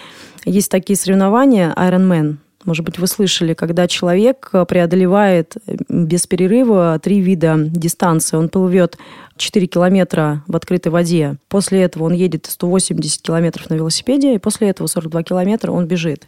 есть 0.46 0.72
такие 0.72 0.96
соревнования 0.96 1.74
Iron 1.76 2.08
Man, 2.08 2.38
может 2.66 2.86
быть, 2.86 3.00
вы 3.00 3.08
слышали, 3.08 3.54
когда 3.54 3.88
человек 3.88 4.52
преодолевает 4.68 5.56
без 5.88 6.28
перерыва 6.28 7.00
три 7.02 7.22
вида 7.22 7.56
дистанции. 7.58 8.36
Он 8.38 8.50
плывет 8.50 8.98
4 9.38 9.68
километра 9.68 10.44
в 10.48 10.56
открытой 10.56 10.92
воде. 10.92 11.38
После 11.48 11.82
этого 11.82 12.04
он 12.04 12.14
едет 12.14 12.48
180 12.48 13.22
километров 13.22 13.70
на 13.70 13.76
велосипеде, 13.76 14.36
и 14.36 14.40
после 14.40 14.70
этого 14.70 14.88
42 14.88 15.24
километра 15.24 15.72
он 15.72 15.86
бежит. 15.86 16.28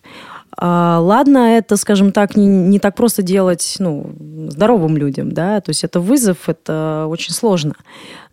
А, 0.58 1.00
ладно, 1.00 1.58
это, 1.58 1.78
скажем 1.78 2.12
так, 2.12 2.36
не, 2.36 2.46
не 2.46 2.80
так 2.80 2.96
просто 2.96 3.22
делать 3.22 3.76
ну, 3.80 4.12
здоровым 4.50 4.98
людям, 4.98 5.32
да, 5.32 5.62
то 5.62 5.70
есть 5.70 5.84
это 5.84 6.00
вызов, 6.00 6.50
это 6.50 7.06
очень 7.10 7.34
сложно. 7.34 7.74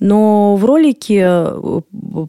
Но 0.00 0.56
в 0.56 0.64
ролике 0.64 1.24
э, 1.26 1.80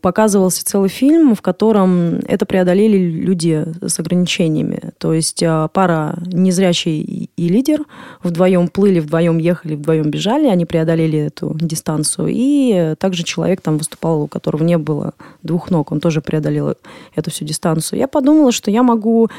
показывался 0.02 0.66
целый 0.66 0.90
фильм, 0.90 1.36
в 1.36 1.42
котором 1.42 2.20
это 2.28 2.46
преодолели 2.46 2.98
люди 2.98 3.66
с 3.82 4.00
ограничениями. 4.00 4.92
То 4.98 5.14
есть 5.14 5.44
а, 5.44 5.68
пара 5.68 6.18
незрячий 6.26 7.30
и 7.36 7.48
лидер 7.48 7.86
вдвоем 8.24 8.70
плыли, 8.70 9.00
вдвоем 9.00 9.38
ехали, 9.38 9.76
вдвоем 9.76 10.10
бежали, 10.10 10.48
они 10.48 10.66
преодолели 10.66 11.20
эту 11.20 11.56
дистанцию. 11.60 12.30
И 12.32 12.96
также 12.98 13.24
человек 13.24 13.62
там 13.62 13.78
выступал, 13.78 14.24
у 14.24 14.28
которого 14.28 14.64
не 14.64 14.78
было 14.78 15.14
двух 15.44 15.70
ног, 15.70 15.92
он 15.92 16.00
тоже 16.00 16.22
преодолел 16.22 16.76
эту 17.16 17.32
всю 17.32 17.46
дистанцию. 17.46 18.00
Я 18.00 18.08
подумала, 18.08 18.52
что 18.52 18.72
я 18.72 18.82
могу 18.82 19.30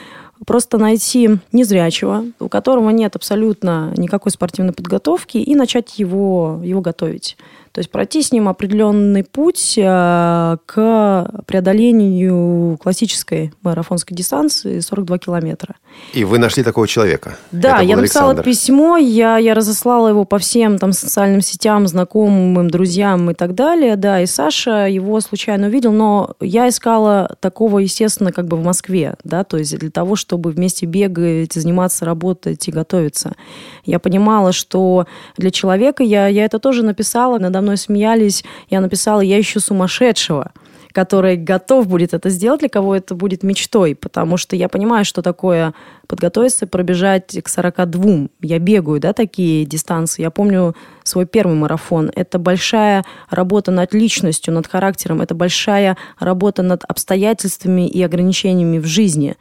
просто 0.47 0.79
найти 0.79 1.39
незрячего, 1.53 2.25
у 2.39 2.49
которого 2.49 2.91
нет 2.91 3.17
абсолютно 3.17 3.93
никакой 3.97 4.33
спортивной 4.33 4.73
подготовки, 4.73 5.39
и 5.39 5.55
начать 5.55 5.99
его, 5.99 6.61
его 6.63 6.81
готовить. 6.81 7.37
То 7.73 7.79
есть 7.79 7.91
пройти 7.91 8.21
с 8.23 8.33
ним 8.33 8.49
определенный 8.49 9.23
путь 9.23 9.75
э, 9.79 10.57
к 10.67 11.43
преодолению 11.47 12.77
классической 12.79 13.53
марафонской 13.63 14.17
дистанции 14.17 14.81
42 14.81 15.19
километра. 15.19 15.77
И 16.13 16.25
вы 16.25 16.39
нашли 16.39 16.65
такого 16.65 16.89
человека? 16.89 17.37
Да, 17.53 17.79
я 17.79 17.97
написала 17.97 18.31
Александр. 18.31 18.43
письмо, 18.43 18.97
я, 18.97 19.37
я 19.39 19.55
разослала 19.55 20.09
его 20.09 20.25
по 20.25 20.39
всем 20.39 20.79
там 20.79 20.93
социальным 20.93 21.43
сетям, 21.43 21.87
знакомым, 21.87 22.69
друзьям 22.71 23.31
и 23.31 23.35
так 23.35 23.55
далее. 23.55 23.95
Да, 23.95 24.21
и 24.21 24.27
Саша 24.27 24.89
его 24.89 25.21
случайно 25.21 25.69
увидел, 25.69 25.93
но 25.93 26.35
я 26.41 26.69
искала 26.69 27.37
такого, 27.39 27.79
естественно, 27.79 28.33
как 28.33 28.49
бы 28.49 28.57
в 28.57 28.65
Москве, 28.65 29.15
да, 29.23 29.45
то 29.45 29.57
есть 29.57 29.79
для 29.79 29.91
того, 29.91 30.17
чтобы 30.17 30.51
вместе 30.51 30.87
бегать, 30.87 31.53
заниматься, 31.53 32.05
работать 32.05 32.67
и 32.67 32.73
готовиться. 32.73 33.37
Я 33.85 34.01
понимала, 34.01 34.53
что 34.53 35.07
для 35.37 35.53
человека, 35.53 36.03
я, 36.03 36.27
я 36.27 36.45
это 36.45 36.59
тоже 36.59 36.85
написала, 36.85 37.39
надо 37.39 37.60
надо 37.61 37.67
мной 37.67 37.77
смеялись, 37.77 38.45
я 38.71 38.81
написала, 38.81 39.21
я 39.21 39.41
ищу 39.41 39.61
сумасшедшего 39.61 40.53
который 40.93 41.37
готов 41.37 41.87
будет 41.87 42.15
это 42.15 42.31
сделать, 42.31 42.59
для 42.59 42.69
кого 42.69 42.97
это 42.97 43.15
будет 43.15 43.45
мечтой, 43.45 43.95
потому 43.95 44.37
что 44.37 44.57
я 44.57 44.69
понимаю, 44.69 45.05
что 45.05 45.23
такое 45.23 45.73
подготовиться, 46.09 46.67
пробежать 46.67 47.41
к 47.45 47.49
42. 47.49 48.27
Я 48.43 48.59
бегаю, 48.59 48.99
да, 48.99 49.13
такие 49.13 49.65
дистанции. 49.67 50.23
Я 50.23 50.33
помню 50.33 50.75
свой 51.05 51.27
первый 51.27 51.55
марафон. 51.55 52.11
Это 52.17 52.41
большая 52.41 53.05
работа 53.29 53.71
над 53.71 53.95
личностью, 53.95 54.53
над 54.53 54.67
характером, 54.67 55.21
это 55.21 55.37
большая 55.37 55.97
работа 56.19 56.65
над 56.65 56.83
обстоятельствами 56.89 57.87
и 57.87 58.03
ограничениями 58.03 58.79
в 58.79 58.87
жизни. 58.87 59.37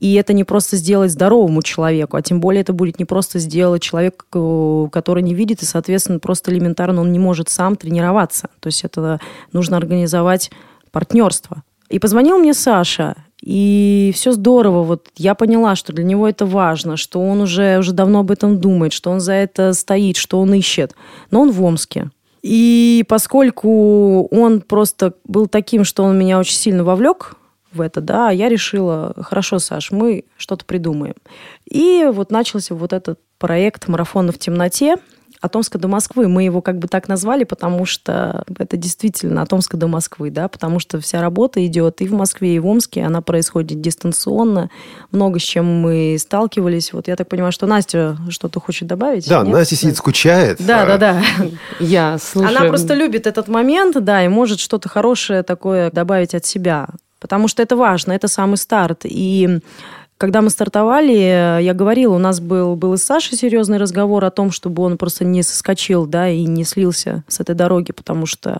И 0.00 0.14
это 0.14 0.32
не 0.32 0.44
просто 0.44 0.76
сделать 0.76 1.10
здоровому 1.10 1.62
человеку, 1.62 2.16
а 2.16 2.22
тем 2.22 2.40
более 2.40 2.60
это 2.60 2.72
будет 2.72 2.98
не 2.98 3.04
просто 3.04 3.38
сделать 3.38 3.82
человек, 3.82 4.26
э, 4.32 4.88
который 4.92 5.22
не 5.22 5.34
видит, 5.34 5.62
и, 5.62 5.66
соответственно, 5.66 6.20
просто 6.20 6.52
элементарно 6.52 7.00
он 7.00 7.10
не 7.10 7.18
может 7.18 7.48
сам 7.48 7.74
тренироваться. 7.76 8.48
То 8.60 8.68
есть 8.68 8.84
это 8.84 9.20
нужно 9.52 9.76
организовать 9.76 10.50
партнерство. 10.92 11.62
И 11.88 11.98
позвонил 11.98 12.38
мне 12.38 12.54
Саша, 12.54 13.16
и 13.42 14.12
все 14.14 14.32
здорово. 14.32 14.82
Вот 14.82 15.08
я 15.16 15.34
поняла, 15.34 15.74
что 15.74 15.92
для 15.92 16.04
него 16.04 16.28
это 16.28 16.44
важно, 16.44 16.96
что 16.96 17.20
он 17.20 17.40
уже, 17.40 17.78
уже 17.78 17.92
давно 17.92 18.20
об 18.20 18.30
этом 18.30 18.60
думает, 18.60 18.92
что 18.92 19.10
он 19.10 19.20
за 19.20 19.32
это 19.32 19.72
стоит, 19.72 20.16
что 20.16 20.40
он 20.40 20.52
ищет. 20.54 20.94
Но 21.30 21.42
он 21.42 21.50
в 21.50 21.62
Омске. 21.62 22.10
И 22.42 23.04
поскольку 23.08 24.26
он 24.26 24.60
просто 24.60 25.14
был 25.24 25.46
таким, 25.46 25.84
что 25.84 26.04
он 26.04 26.18
меня 26.18 26.38
очень 26.38 26.56
сильно 26.56 26.84
вовлек 26.84 27.34
в 27.72 27.80
это, 27.80 28.00
да, 28.00 28.30
я 28.30 28.48
решила, 28.48 29.14
хорошо, 29.20 29.58
Саш, 29.58 29.90
мы 29.90 30.24
что-то 30.36 30.64
придумаем. 30.64 31.14
И 31.70 32.08
вот 32.12 32.30
начался 32.30 32.74
вот 32.74 32.92
этот 32.92 33.20
проект 33.38 33.88
«Марафон 33.88 34.30
в 34.32 34.38
темноте», 34.38 34.96
от 35.40 35.54
Омска 35.54 35.78
до 35.78 35.88
Москвы. 35.88 36.28
Мы 36.28 36.44
его 36.44 36.60
как 36.62 36.78
бы 36.78 36.88
так 36.88 37.08
назвали, 37.08 37.44
потому 37.44 37.84
что 37.84 38.44
это 38.58 38.76
действительно 38.76 39.42
от 39.42 39.52
Омска 39.52 39.76
до 39.76 39.86
Москвы, 39.86 40.30
да, 40.30 40.48
потому 40.48 40.80
что 40.80 41.00
вся 41.00 41.20
работа 41.20 41.64
идет 41.64 42.00
и 42.00 42.08
в 42.08 42.12
Москве, 42.12 42.56
и 42.56 42.58
в 42.58 42.66
Омске, 42.66 43.02
она 43.04 43.20
происходит 43.20 43.80
дистанционно. 43.80 44.70
Много 45.12 45.38
с 45.38 45.42
чем 45.42 45.66
мы 45.66 46.16
сталкивались. 46.18 46.92
Вот 46.92 47.08
я 47.08 47.16
так 47.16 47.28
понимаю, 47.28 47.52
что 47.52 47.66
Настя 47.66 48.16
что-то 48.30 48.60
хочет 48.60 48.88
добавить. 48.88 49.28
Да, 49.28 49.42
Нет? 49.42 49.52
Настя 49.52 49.76
сидит, 49.76 49.96
скучает. 49.96 50.58
Да, 50.58 50.86
да, 50.86 50.98
да. 50.98 51.22
Я 51.78 52.18
слушаю. 52.18 52.56
Она 52.56 52.68
просто 52.68 52.94
любит 52.94 53.26
этот 53.26 53.48
момент, 53.48 54.02
да, 54.02 54.24
и 54.24 54.28
может 54.28 54.58
что-то 54.58 54.88
хорошее 54.88 55.42
такое 55.42 55.90
добавить 55.90 56.34
от 56.34 56.44
себя 56.44 56.88
потому 57.20 57.48
что 57.48 57.62
это 57.62 57.76
важно, 57.76 58.12
это 58.12 58.28
самый 58.28 58.56
старт. 58.56 59.00
И 59.04 59.60
когда 60.18 60.42
мы 60.42 60.50
стартовали, 60.50 61.62
я 61.62 61.74
говорила, 61.74 62.14
у 62.14 62.18
нас 62.18 62.40
был, 62.40 62.74
был 62.74 62.94
и 62.94 62.98
с 62.98 63.04
Сашей 63.04 63.38
серьезный 63.38 63.78
разговор 63.78 64.24
о 64.24 64.30
том, 64.30 64.50
чтобы 64.50 64.82
он 64.82 64.98
просто 64.98 65.24
не 65.24 65.42
соскочил, 65.42 66.06
да, 66.06 66.28
и 66.28 66.44
не 66.44 66.64
слился 66.64 67.24
с 67.28 67.40
этой 67.40 67.54
дороги, 67.54 67.92
потому 67.92 68.26
что 68.26 68.58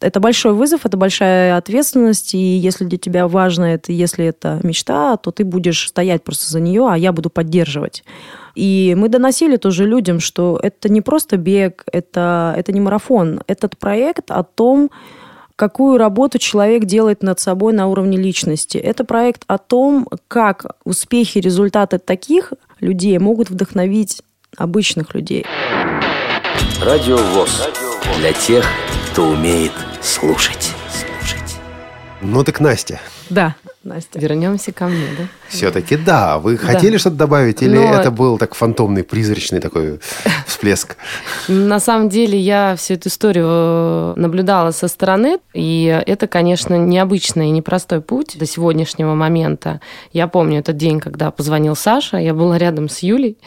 это 0.00 0.18
большой 0.18 0.54
вызов, 0.54 0.86
это 0.86 0.96
большая 0.96 1.58
ответственность, 1.58 2.34
и 2.34 2.38
если 2.38 2.86
для 2.86 2.96
тебя 2.96 3.28
важно 3.28 3.64
это, 3.64 3.92
если 3.92 4.24
это 4.24 4.58
мечта, 4.62 5.18
то 5.18 5.30
ты 5.30 5.44
будешь 5.44 5.88
стоять 5.88 6.24
просто 6.24 6.50
за 6.50 6.60
нее, 6.60 6.88
а 6.90 6.96
я 6.96 7.12
буду 7.12 7.28
поддерживать. 7.28 8.02
И 8.54 8.94
мы 8.98 9.08
доносили 9.08 9.56
тоже 9.56 9.86
людям, 9.86 10.18
что 10.20 10.58
это 10.62 10.88
не 10.88 11.02
просто 11.02 11.36
бег, 11.36 11.84
это, 11.92 12.54
это 12.56 12.72
не 12.72 12.80
марафон. 12.80 13.42
Этот 13.46 13.78
проект 13.78 14.30
о 14.30 14.42
том, 14.42 14.90
какую 15.60 15.98
работу 15.98 16.38
человек 16.38 16.86
делает 16.86 17.22
над 17.22 17.38
собой 17.38 17.74
на 17.74 17.86
уровне 17.86 18.16
личности. 18.16 18.78
Это 18.78 19.04
проект 19.04 19.42
о 19.46 19.58
том, 19.58 20.08
как 20.26 20.74
успехи, 20.84 21.36
результаты 21.36 21.98
таких 21.98 22.54
людей 22.80 23.18
могут 23.18 23.50
вдохновить 23.50 24.22
обычных 24.56 25.14
людей. 25.14 25.44
Радио 26.82 27.18
ВОЗ. 27.18 27.68
Для 28.16 28.32
тех, 28.32 28.64
кто 29.12 29.28
умеет 29.28 29.72
слушать. 30.00 30.72
Ну 32.22 32.42
так 32.42 32.58
Настя. 32.60 32.98
Да. 33.28 33.54
Настя. 33.82 34.18
Вернемся 34.18 34.72
ко 34.72 34.88
мне, 34.88 35.06
да? 35.16 35.24
Все-таки 35.48 35.96
да. 35.96 36.38
Вы 36.38 36.58
да. 36.58 36.66
хотели 36.66 36.98
что-то 36.98 37.16
добавить 37.16 37.62
или 37.62 37.78
Но... 37.78 37.94
это 37.94 38.10
был 38.10 38.36
так 38.36 38.54
фантомный, 38.54 39.04
призрачный 39.04 39.58
такой 39.58 40.00
всплеск? 40.46 40.96
На 41.48 41.80
самом 41.80 42.10
деле 42.10 42.38
я 42.38 42.76
всю 42.76 42.94
эту 42.94 43.08
историю 43.08 43.46
э, 43.48 44.12
наблюдала 44.16 44.72
со 44.72 44.86
стороны, 44.86 45.38
и 45.54 46.02
это, 46.06 46.26
конечно, 46.26 46.74
необычный 46.74 47.48
и 47.48 47.52
непростой 47.52 48.02
путь 48.02 48.36
до 48.38 48.44
сегодняшнего 48.44 49.14
момента. 49.14 49.80
Я 50.12 50.28
помню 50.28 50.58
этот 50.58 50.76
день, 50.76 51.00
когда 51.00 51.30
позвонил 51.30 51.74
Саша, 51.74 52.18
я 52.18 52.34
была 52.34 52.58
рядом 52.58 52.90
с 52.90 52.98
Юлей, 52.98 53.38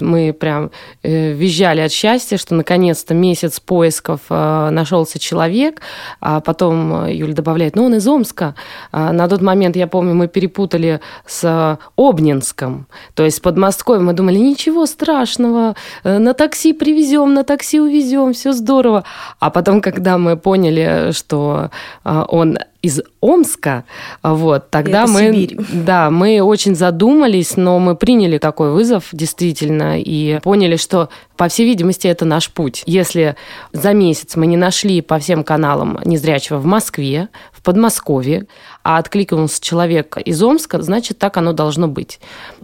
мы 0.00 0.32
прям 0.32 0.70
э, 1.02 1.32
визжали 1.32 1.80
от 1.80 1.92
счастья, 1.92 2.36
что 2.36 2.54
наконец-то 2.54 3.14
месяц 3.14 3.60
поисков 3.60 4.20
э, 4.30 4.70
нашелся 4.70 5.18
человек, 5.18 5.80
а 6.20 6.40
потом 6.40 7.06
Юля 7.06 7.34
добавляет, 7.34 7.76
ну 7.76 7.84
он 7.84 7.94
из 7.94 8.06
Омска. 8.06 8.54
А 8.90 9.12
на 9.12 9.28
тот 9.28 9.42
момент 9.42 9.76
я 9.76 9.86
помню, 9.86 10.14
мы 10.14 10.28
перепутали 10.28 11.00
с 11.26 11.78
Обнинском, 11.96 12.86
то 13.14 13.24
есть 13.24 13.42
под 13.42 13.56
Москвой. 13.56 14.00
Мы 14.00 14.12
думали, 14.12 14.38
ничего 14.38 14.86
страшного, 14.86 15.76
э, 16.04 16.18
на 16.18 16.34
такси 16.34 16.72
привезем, 16.72 17.34
на 17.34 17.44
такси 17.44 17.80
увезем, 17.80 18.32
все 18.32 18.52
здорово. 18.52 19.04
А 19.38 19.50
потом, 19.50 19.80
когда 19.80 20.18
мы 20.18 20.36
поняли, 20.36 21.12
что 21.12 21.70
э, 22.04 22.24
он 22.28 22.58
из 22.82 23.00
Омска, 23.20 23.84
вот, 24.22 24.70
тогда 24.70 25.04
Это 25.04 25.12
мы, 25.12 25.20
Сибирь. 25.20 25.56
да, 25.72 26.10
мы 26.10 26.40
очень 26.42 26.74
задумались, 26.74 27.56
но 27.56 27.78
мы 27.78 27.94
приняли 27.94 28.38
такой 28.38 28.72
вызов 28.72 29.08
действительно 29.12 30.00
и 30.00 30.40
поняли, 30.40 30.74
что, 30.76 31.08
по 31.36 31.48
всей 31.48 31.64
видимости, 31.64 32.08
это 32.08 32.24
наш 32.24 32.50
путь. 32.50 32.82
Если 32.86 33.36
за 33.72 33.92
месяц 33.92 34.34
мы 34.34 34.46
не 34.46 34.56
нашли 34.56 35.00
по 35.00 35.20
всем 35.20 35.44
каналам 35.44 36.00
незрячего 36.04 36.58
в 36.58 36.66
Москве, 36.66 37.28
в 37.52 37.62
Подмосковье, 37.62 38.46
а 38.82 38.98
откликнулся 38.98 39.62
человек 39.62 40.18
из 40.18 40.42
Омска, 40.42 40.82
значит, 40.82 41.18
так 41.18 41.36
оно 41.36 41.52
должно 41.52 41.86
быть. 41.86 42.18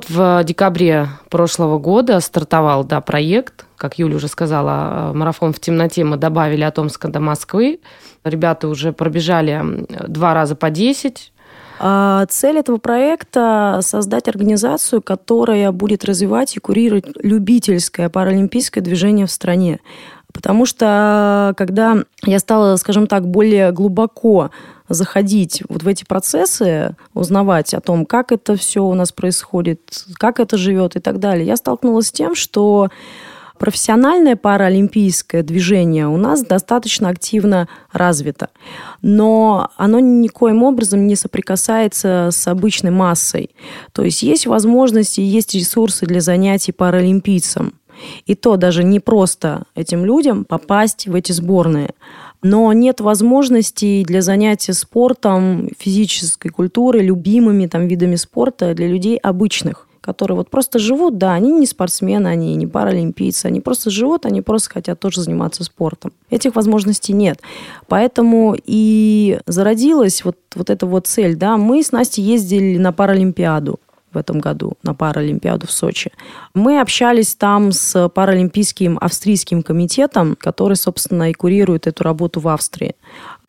В 0.09 0.43
декабре 0.43 1.09
прошлого 1.31 1.79
года 1.79 2.19
стартовал, 2.19 2.83
да, 2.83 3.01
проект 3.01 3.68
как 3.79 3.99
Юля 3.99 4.17
уже 4.17 4.29
сказала, 4.29 5.13
марафон 5.15 5.53
в 5.53 5.61
темноте 5.61 6.05
мы 6.05 6.17
добавили 6.17 6.63
от 6.63 6.79
Омска 6.79 7.09
до 7.09 7.21
Москвы. 7.21 7.81
Ребята 8.25 8.69
уже 8.69 8.93
пробежали 8.93 9.87
два 10.07 10.35
раза 10.35 10.57
по 10.57 10.71
10. 10.71 11.33
А 11.81 12.27
цель 12.27 12.59
этого 12.59 12.79
проекта– 12.79 13.79
создать 13.83 14.27
организацию, 14.27 15.01
которая 15.01 15.71
будет 15.71 16.05
развивать 16.05 16.57
и 16.57 16.61
курировать 16.61 17.07
любительское 17.23 18.09
паралимпийское 18.09 18.83
движение 18.83 19.27
в 19.27 19.31
стране. 19.31 19.79
Потому 20.33 20.67
что 20.67 21.55
когда 21.57 21.99
я 22.25 22.39
стала, 22.39 22.77
скажем 22.77 23.07
так, 23.07 23.27
более 23.27 23.73
глубоко 23.73 24.51
заходить 24.89 25.63
вот 25.69 25.83
в 25.83 25.89
эти 25.89 26.05
процессы, 26.05 26.97
узнавать 27.15 27.75
о 27.75 27.81
том, 27.81 28.05
как 28.05 28.33
это 28.33 28.57
все 28.57 28.85
у 28.85 28.95
нас 28.95 29.13
происходит, 29.13 30.05
как 30.15 30.41
это 30.41 30.57
живет 30.57 30.97
и 30.97 31.01
так 31.01 31.19
далее, 31.19 31.47
я 31.47 31.57
столкнулась 31.57 32.09
с 32.09 32.13
тем, 32.13 32.35
что 32.35 32.89
профессиональное 33.59 34.37
паралимпийское 34.37 35.43
движение 35.43 36.07
у 36.07 36.17
нас 36.17 36.43
достаточно 36.43 37.09
активно 37.09 37.69
развито, 37.93 38.51
но 39.03 39.71
оно 39.77 40.01
никоим 40.01 40.63
образом 40.63 41.07
не 41.07 41.17
соприкасается 41.17 42.29
с 42.31 42.47
обычной 42.47 42.91
массой. 42.91 43.51
То 43.93 44.03
есть 44.03 44.23
есть 44.23 44.47
возможности, 44.47 45.21
есть 45.21 45.55
ресурсы 45.55 46.07
для 46.07 46.21
занятий 46.21 46.73
паралимпийцам. 46.73 47.75
И 48.27 48.37
то 48.37 48.57
даже 48.57 48.85
не 48.85 49.01
просто 49.01 49.65
этим 49.75 50.05
людям 50.05 50.45
попасть 50.45 51.09
в 51.09 51.15
эти 51.17 51.33
сборные. 51.33 51.91
Но 52.43 52.73
нет 52.73 53.01
возможностей 53.01 54.05
для 54.05 54.23
занятия 54.23 54.73
спортом, 54.73 55.69
физической 55.77 56.51
культурой, 56.51 57.03
любимыми 57.03 57.67
там 57.67 57.89
видами 57.89 58.15
спорта 58.15 58.75
для 58.75 58.87
людей 58.87 59.17
обычных 59.17 59.88
которые 60.09 60.39
вот 60.39 60.49
просто 60.49 60.79
живут, 60.79 61.19
да, 61.19 61.35
они 61.35 61.53
не 61.53 61.67
спортсмены, 61.67 62.29
они 62.29 62.55
не 62.55 62.67
паралимпийцы, 62.67 63.45
они 63.45 63.61
просто 63.61 63.91
живут, 63.91 64.25
они 64.25 64.41
просто 64.41 64.71
хотят 64.71 64.99
тоже 64.99 65.21
заниматься 65.21 65.65
спортом. 65.65 66.15
Этих 66.31 66.57
возможностей 66.57 67.13
нет. 67.13 67.43
Поэтому 67.89 68.57
и 68.65 69.39
зародилась 69.47 70.25
вот, 70.25 70.39
вот 70.55 70.71
эта 70.71 70.87
вот 70.87 71.07
цель, 71.07 71.37
да, 71.37 71.59
мы 71.59 71.83
с 71.83 71.93
Настей 71.93 72.25
ездили 72.25 72.79
на 72.79 72.91
Паралимпиаду 72.91 73.81
в 74.13 74.17
этом 74.17 74.41
году 74.41 74.73
на 74.83 74.95
Паралимпиаду 74.95 75.67
в 75.67 75.71
Сочи. 75.71 76.13
Мы 76.55 76.81
общались 76.81 77.35
там 77.35 77.73
с 77.73 78.09
Паралимпийским 78.09 78.99
австрийским 79.01 79.63
комитетом, 79.63 80.37
который, 80.39 80.77
собственно, 80.77 81.31
и 81.31 81.35
курирует 81.35 81.87
эту 81.87 82.05
работу 82.05 82.41
в 82.41 82.49
Австрии. 82.49 82.95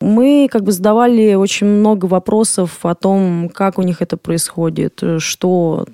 Мы 0.00 0.48
как 0.50 0.62
бы 0.62 0.72
задавали 0.72 1.34
очень 1.34 1.66
много 1.66 2.06
вопросов 2.06 2.78
о 2.84 2.94
том, 2.94 3.50
как 3.52 3.78
у 3.78 3.82
них 3.82 4.00
это 4.00 4.16
происходит, 4.16 5.02
что 5.18 5.86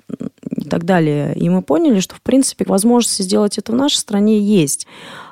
так 0.67 0.85
далее. 0.85 1.33
И 1.35 1.49
мы 1.49 1.61
поняли, 1.61 1.99
что, 1.99 2.15
в 2.15 2.21
принципе, 2.21 2.65
возможность 2.67 3.23
сделать 3.23 3.57
это 3.57 3.71
в 3.71 3.75
нашей 3.75 3.97
стране 3.97 4.39
есть 4.39 4.87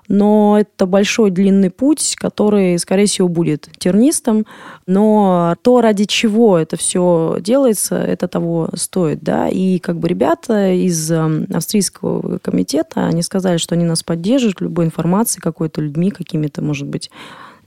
но 0.08 0.58
это 0.60 0.86
большой 0.86 1.32
длинный 1.32 1.70
путь, 1.70 2.16
который, 2.18 2.78
скорее 2.80 3.06
всего, 3.06 3.28
будет 3.28 3.70
тернистым, 3.78 4.46
но 4.86 5.56
то, 5.62 5.82
ради 5.82 6.06
чего 6.06 6.58
это 6.58 6.78
все 6.78 7.38
делается, 7.40 7.96
это 7.96 8.28
того 8.28 8.70
стоит, 8.76 9.22
да, 9.22 9.48
и 9.48 9.80
как 9.80 9.98
бы 9.98 10.08
ребята 10.08 10.74
из 10.74 11.12
эм, 11.12 11.48
австрийского 11.54 12.38
комитета, 12.40 13.08
они 13.08 13.22
сказали, 13.22 13.58
что 13.58 13.76
они 13.76 13.86
нас 13.86 14.04
поддерживают 14.04 14.62
любой 14.62 14.86
информацией 14.86 15.42
какой-то, 15.42 15.82
людьми 15.82 16.12
какими-то, 16.12 16.62
может 16.62 16.88
быть, 16.88 17.10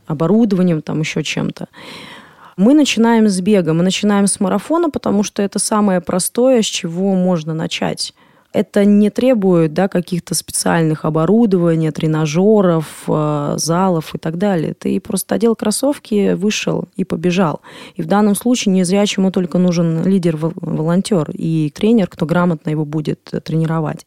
оборудованием, 0.06 0.80
там 0.80 1.00
еще 1.00 1.22
чем-то. 1.22 1.68
Мы 2.58 2.74
начинаем 2.74 3.28
с 3.28 3.40
бега, 3.40 3.72
мы 3.72 3.84
начинаем 3.84 4.26
с 4.26 4.40
марафона, 4.40 4.90
потому 4.90 5.22
что 5.22 5.42
это 5.42 5.60
самое 5.60 6.00
простое, 6.00 6.60
с 6.60 6.66
чего 6.66 7.14
можно 7.14 7.54
начать 7.54 8.12
это 8.52 8.84
не 8.84 9.10
требует 9.10 9.74
да, 9.74 9.88
каких-то 9.88 10.34
специальных 10.34 11.04
оборудований, 11.04 11.90
тренажеров, 11.90 13.04
э, 13.06 13.54
залов 13.56 14.14
и 14.14 14.18
так 14.18 14.38
далее. 14.38 14.74
Ты 14.74 15.00
просто 15.00 15.34
одел 15.34 15.54
кроссовки, 15.54 16.32
вышел 16.32 16.88
и 16.96 17.04
побежал. 17.04 17.60
И 17.96 18.02
в 18.02 18.06
данном 18.06 18.34
случае 18.34 18.74
незрячему 18.74 19.30
только 19.30 19.58
нужен 19.58 20.02
лидер-волонтер 20.02 21.30
и 21.34 21.70
тренер, 21.74 22.08
кто 22.08 22.24
грамотно 22.24 22.70
его 22.70 22.84
будет 22.84 23.20
тренировать. 23.44 24.06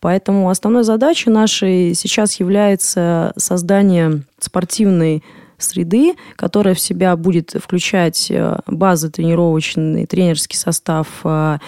Поэтому 0.00 0.48
основной 0.48 0.84
задачей 0.84 1.30
нашей 1.30 1.94
сейчас 1.94 2.38
является 2.38 3.32
создание 3.36 4.22
спортивной 4.38 5.24
среды, 5.62 6.14
которая 6.36 6.74
в 6.74 6.80
себя 6.80 7.16
будет 7.16 7.54
включать 7.62 8.30
э, 8.30 8.58
базы 8.66 9.10
тренировочный, 9.10 10.06
тренерский 10.06 10.58
состав 10.58 11.06
э, 11.24 11.58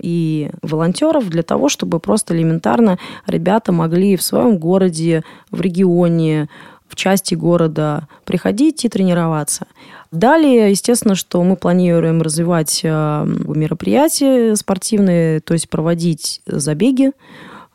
и 0.00 0.50
волонтеров 0.62 1.28
для 1.28 1.42
того, 1.42 1.68
чтобы 1.68 2.00
просто 2.00 2.36
элементарно 2.36 2.98
ребята 3.26 3.72
могли 3.72 4.16
в 4.16 4.22
своем 4.22 4.58
городе, 4.58 5.22
в 5.50 5.60
регионе, 5.60 6.48
в 6.88 6.96
части 6.96 7.34
города 7.34 8.08
приходить 8.24 8.84
и 8.84 8.88
тренироваться. 8.88 9.66
Далее, 10.12 10.70
естественно, 10.70 11.16
что 11.16 11.42
мы 11.42 11.56
планируем 11.56 12.22
развивать 12.22 12.82
э, 12.84 13.24
мероприятия 13.26 14.54
спортивные, 14.54 15.40
то 15.40 15.54
есть 15.54 15.68
проводить 15.68 16.40
забеги, 16.46 17.10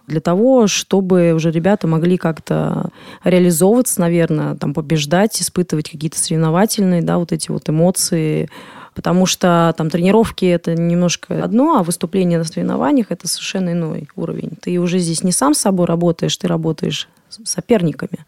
для 0.10 0.20
того, 0.20 0.68
чтобы 0.68 1.34
уже 1.34 1.52
ребята 1.52 1.88
могли 1.88 2.18
как-то 2.18 2.90
реализовываться, 3.24 4.02
наверное, 4.02 4.56
там, 4.56 4.74
побеждать, 4.74 5.42
испытывать 5.42 5.90
какие-то 5.90 6.20
соревновательные, 6.20 7.02
да, 7.02 7.18
вот 7.18 7.32
эти 7.32 7.52
вот 7.52 7.70
эмоции, 7.70 8.50
потому 8.96 9.26
что 9.26 9.74
там 9.78 9.90
тренировки 9.90 10.46
это 10.46 10.76
немножко 10.76 11.44
одно, 11.44 11.78
а 11.78 11.84
выступление 11.84 12.40
на 12.40 12.44
соревнованиях 12.44 13.08
это 13.12 13.28
совершенно 13.28 13.72
иной 13.72 14.10
уровень. 14.16 14.52
Ты 14.62 14.78
уже 14.80 15.00
здесь 15.00 15.24
не 15.24 15.32
сам 15.32 15.54
с 15.54 15.60
собой 15.60 15.86
работаешь, 15.86 16.36
ты 16.36 16.48
работаешь 16.48 17.08
с 17.30 17.40
соперниками. 17.50 18.26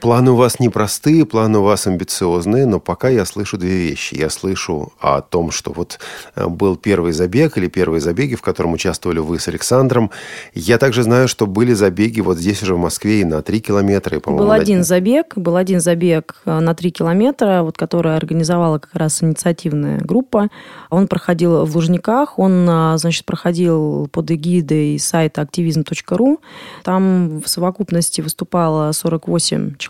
Планы 0.00 0.32
у 0.32 0.36
вас 0.36 0.60
непростые, 0.60 1.24
планы 1.24 1.58
у 1.58 1.62
вас 1.62 1.86
амбициозные, 1.86 2.66
но 2.66 2.80
пока 2.80 3.08
я 3.08 3.24
слышу 3.24 3.56
две 3.56 3.88
вещи. 3.88 4.14
Я 4.14 4.30
слышу 4.30 4.92
о 5.00 5.20
том, 5.22 5.50
что 5.50 5.72
вот 5.72 5.98
э, 6.34 6.46
был 6.46 6.76
первый 6.76 7.12
забег 7.12 7.56
или 7.56 7.68
первые 7.68 8.00
забеги, 8.00 8.34
в 8.34 8.42
котором 8.42 8.74
участвовали 8.74 9.18
вы 9.18 9.38
с 9.38 9.48
Александром. 9.48 10.10
Я 10.54 10.78
также 10.78 11.02
знаю, 11.02 11.28
что 11.28 11.46
были 11.46 11.72
забеги 11.72 12.20
вот 12.20 12.38
здесь 12.38 12.62
уже 12.62 12.74
в 12.74 12.78
Москве 12.78 13.22
и 13.22 13.24
на 13.24 13.42
3 13.42 13.60
километра. 13.60 14.18
И, 14.18 14.20
был 14.20 14.50
один 14.50 14.84
забег, 14.84 15.32
был 15.36 15.56
один 15.56 15.80
забег 15.80 16.42
э, 16.44 16.58
на 16.58 16.74
3 16.74 16.90
километра, 16.90 17.62
вот, 17.62 17.78
который 17.78 18.16
организовала 18.16 18.78
как 18.78 18.94
раз 18.94 19.22
инициативная 19.22 19.98
группа. 20.00 20.48
Он 20.90 21.08
проходил 21.08 21.64
в 21.64 21.74
Лужниках, 21.74 22.38
он, 22.38 22.68
э, 22.68 22.98
значит, 22.98 23.24
проходил 23.24 24.08
под 24.08 24.30
эгидой 24.30 24.98
сайта 24.98 25.40
активизм.ру. 25.40 26.40
Там 26.84 27.40
в 27.40 27.48
совокупности 27.48 28.20
выступало 28.20 28.92
48 28.92 29.76
человек, 29.78 29.85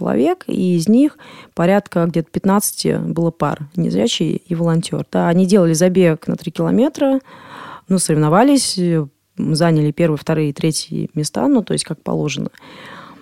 и 0.47 0.77
из 0.77 0.89
них 0.89 1.19
порядка 1.55 2.07
где-то 2.07 2.31
15 2.31 3.01
было 3.01 3.31
пар, 3.31 3.69
незрячий 3.77 4.43
и 4.47 4.55
волонтер. 4.55 5.07
Да, 5.11 5.29
они 5.29 5.47
делали 5.47 5.73
забег 5.73 6.27
на 6.27 6.37
3 6.37 6.53
километра, 6.53 7.21
ну, 7.89 7.99
соревновались, 7.99 8.79
заняли 9.37 9.91
первые, 9.93 10.19
вторые, 10.19 10.53
третьи 10.53 11.11
места, 11.15 11.47
ну, 11.49 11.63
то 11.63 11.73
есть 11.73 11.85
как 11.85 12.03
положено. 12.03 12.51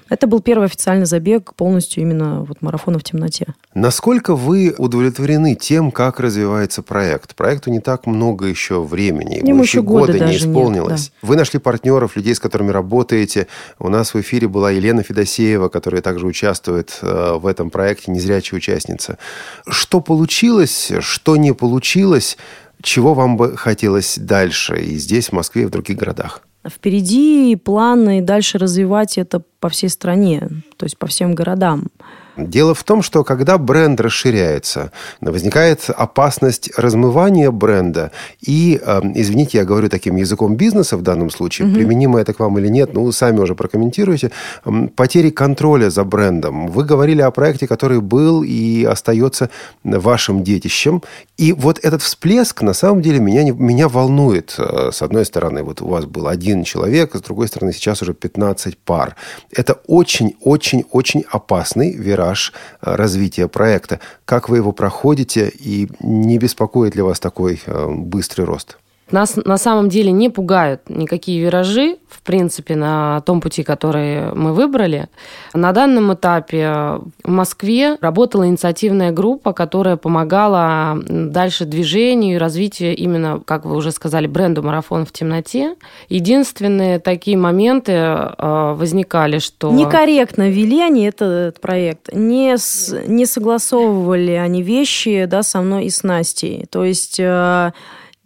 Это 0.09 0.27
был 0.27 0.41
первый 0.41 0.67
официальный 0.67 1.07
забег 1.07 1.55
полностью 1.55 2.03
именно 2.03 2.45
вот 2.45 2.61
марафона 2.61 2.99
в 2.99 3.05
темноте. 3.05 3.47
Насколько 3.75 4.35
вы 4.35 4.75
удовлетворены 4.77 5.55
тем, 5.55 5.91
как 5.91 6.21
развивается 6.21 6.83
проект? 6.83 7.35
Проекту 7.35 7.71
не 7.71 7.81
так 7.81 8.07
много 8.07 8.47
еще 8.47 8.83
времени. 8.83 9.41
Ему 9.47 9.63
еще 9.63 9.83
года, 9.83 10.13
года 10.13 10.27
не 10.27 10.37
исполнилось. 10.37 10.91
Нет, 10.91 11.13
да. 11.23 11.29
Вы 11.29 11.37
нашли 11.37 11.59
партнеров, 11.59 12.17
людей, 12.17 12.35
с 12.35 12.41
которыми 12.41 12.71
работаете. 12.71 13.47
У 13.79 13.89
нас 13.89 14.15
в 14.15 14.21
эфире 14.21 14.47
была 14.47 14.71
Елена 14.71 15.03
Федосеева, 15.03 15.69
которая 15.69 16.03
также 16.03 16.27
участвует 16.27 16.99
э, 17.01 17.35
в 17.35 17.47
этом 17.47 17.71
проекте, 17.71 18.13
незрячая 18.13 18.59
участница. 18.59 19.19
Что 19.67 20.01
получилось, 20.01 20.93
что 21.01 21.37
не 21.37 21.53
получилось? 21.55 22.37
Чего 22.83 23.15
вам 23.15 23.37
бы 23.39 23.57
хотелось 23.57 24.19
дальше 24.19 24.77
и 24.77 24.97
здесь, 24.97 25.29
в 25.29 25.33
Москве, 25.33 25.63
и 25.63 25.67
в 25.67 25.71
других 25.71 25.97
городах? 25.97 26.43
Впереди 26.67 27.57
планы 27.57 28.23
дальше 28.23 28.59
развивать 28.59 29.19
это 29.19 29.43
по 29.61 29.69
всей 29.69 29.89
стране, 29.89 30.49
то 30.77 30.85
есть 30.85 30.97
по 30.97 31.07
всем 31.07 31.35
городам. 31.35 31.89
Дело 32.37 32.75
в 32.75 32.83
том, 32.83 33.03
что 33.03 33.23
когда 33.23 33.59
бренд 33.59 34.01
расширяется, 34.01 34.91
возникает 35.21 35.89
опасность 35.89 36.71
размывания 36.77 37.51
бренда. 37.51 38.11
И, 38.41 38.81
эм, 38.85 39.13
извините, 39.15 39.59
я 39.59 39.65
говорю 39.65 39.89
таким 39.89 40.17
языком 40.17 40.57
бизнеса 40.57 40.97
в 40.97 41.03
данном 41.03 41.31
случае, 41.31 41.69
угу. 41.69 41.77
применимо 41.77 42.19
это 42.19 42.33
к 42.33 42.41
вам 42.41 42.59
или 42.59 42.69
нет, 42.69 42.93
ну, 42.93 43.11
сами 43.13 43.39
уже 43.39 43.55
прокомментируете, 43.55 44.33
эм, 44.65 44.89
потери 44.89 45.31
контроля 45.31 45.91
за 45.91 46.03
брендом. 46.05 46.67
Вы 46.67 46.85
говорили 46.85 47.21
о 47.23 47.31
проекте, 47.31 47.69
который 47.69 48.01
был 48.01 48.43
и 48.43 48.85
остается 48.85 49.49
вашим 49.85 50.43
детищем. 50.43 51.03
И 51.37 51.53
вот 51.53 51.79
этот 51.83 52.03
всплеск, 52.03 52.63
на 52.63 52.75
самом 52.75 53.01
деле, 53.01 53.21
меня, 53.21 53.53
меня 53.53 53.89
волнует. 53.89 54.57
Э, 54.59 54.91
с 54.93 55.03
одной 55.03 55.25
стороны, 55.25 55.63
вот 55.63 55.83
у 55.83 55.87
вас 55.87 56.05
был 56.05 56.27
один 56.27 56.65
человек, 56.65 57.15
с 57.15 57.21
другой 57.21 57.47
стороны, 57.47 57.73
сейчас 57.73 58.03
уже 58.03 58.13
15 58.13 58.77
пар. 58.79 59.15
Это 59.53 59.75
очень-очень-очень 59.87 61.25
опасный 61.31 61.93
вираж 61.93 62.24
вираж 62.25 62.53
э, 62.81 62.95
развития 62.95 63.49
проекта. 63.49 64.01
Как 64.25 64.49
вы 64.49 64.59
его 64.59 64.73
проходите 64.73 65.49
и 65.49 65.89
не 66.01 66.39
беспокоит 66.39 66.95
ли 66.97 67.03
вас 67.03 67.21
такой 67.21 67.61
э, 67.67 67.89
быстрый 67.89 68.45
рост? 68.45 68.79
Нас 69.11 69.37
на 69.37 69.59
самом 69.59 69.89
деле 69.89 70.13
не 70.13 70.31
пугают 70.31 70.83
никакие 70.89 71.41
виражи, 71.41 71.99
в 72.09 72.23
принципе, 72.23 72.75
на 72.75 73.21
том 73.21 73.41
пути, 73.43 73.63
который 73.63 74.33
мы 74.35 74.55
выбрали. 74.55 75.09
На 75.53 75.73
данном 75.73 76.15
этапе 76.15 77.01
в 77.23 77.29
Москве 77.29 77.99
работала 78.01 78.47
инициативная 78.47 79.13
группа, 79.13 79.53
которая 79.53 79.97
помогала 79.97 80.99
дальше 81.07 81.67
движению 81.67 82.37
и 82.37 82.39
развитию 82.39 82.97
именно, 82.97 83.43
как 83.45 83.67
вы 83.67 83.77
уже 83.77 83.93
сказали, 83.93 84.27
бренду 84.27 84.63
«Марафон 84.63 85.05
в 85.05 85.13
темноте». 85.13 85.75
Единственные 86.09 86.99
такие 86.99 87.37
моменты 87.37 87.93
э, 87.93 88.75
возникали, 88.75 89.39
что... 89.39 89.71
Некорректно 89.71 90.49
вели 90.49 90.81
они 90.81 91.05
этот 91.05 91.61
проект, 91.61 92.11
не, 92.15 92.57
с, 92.57 92.97
не 93.07 93.27
согласовывали 93.27 94.33
они 94.33 94.63
вещи 94.63 95.27
да, 95.27 95.43
со 95.43 95.61
мной 95.61 95.87
и 95.87 95.91
с 95.91 96.03
Настей. 96.03 96.67
То 96.71 96.85
есть 96.85 97.21
э, 97.21 97.73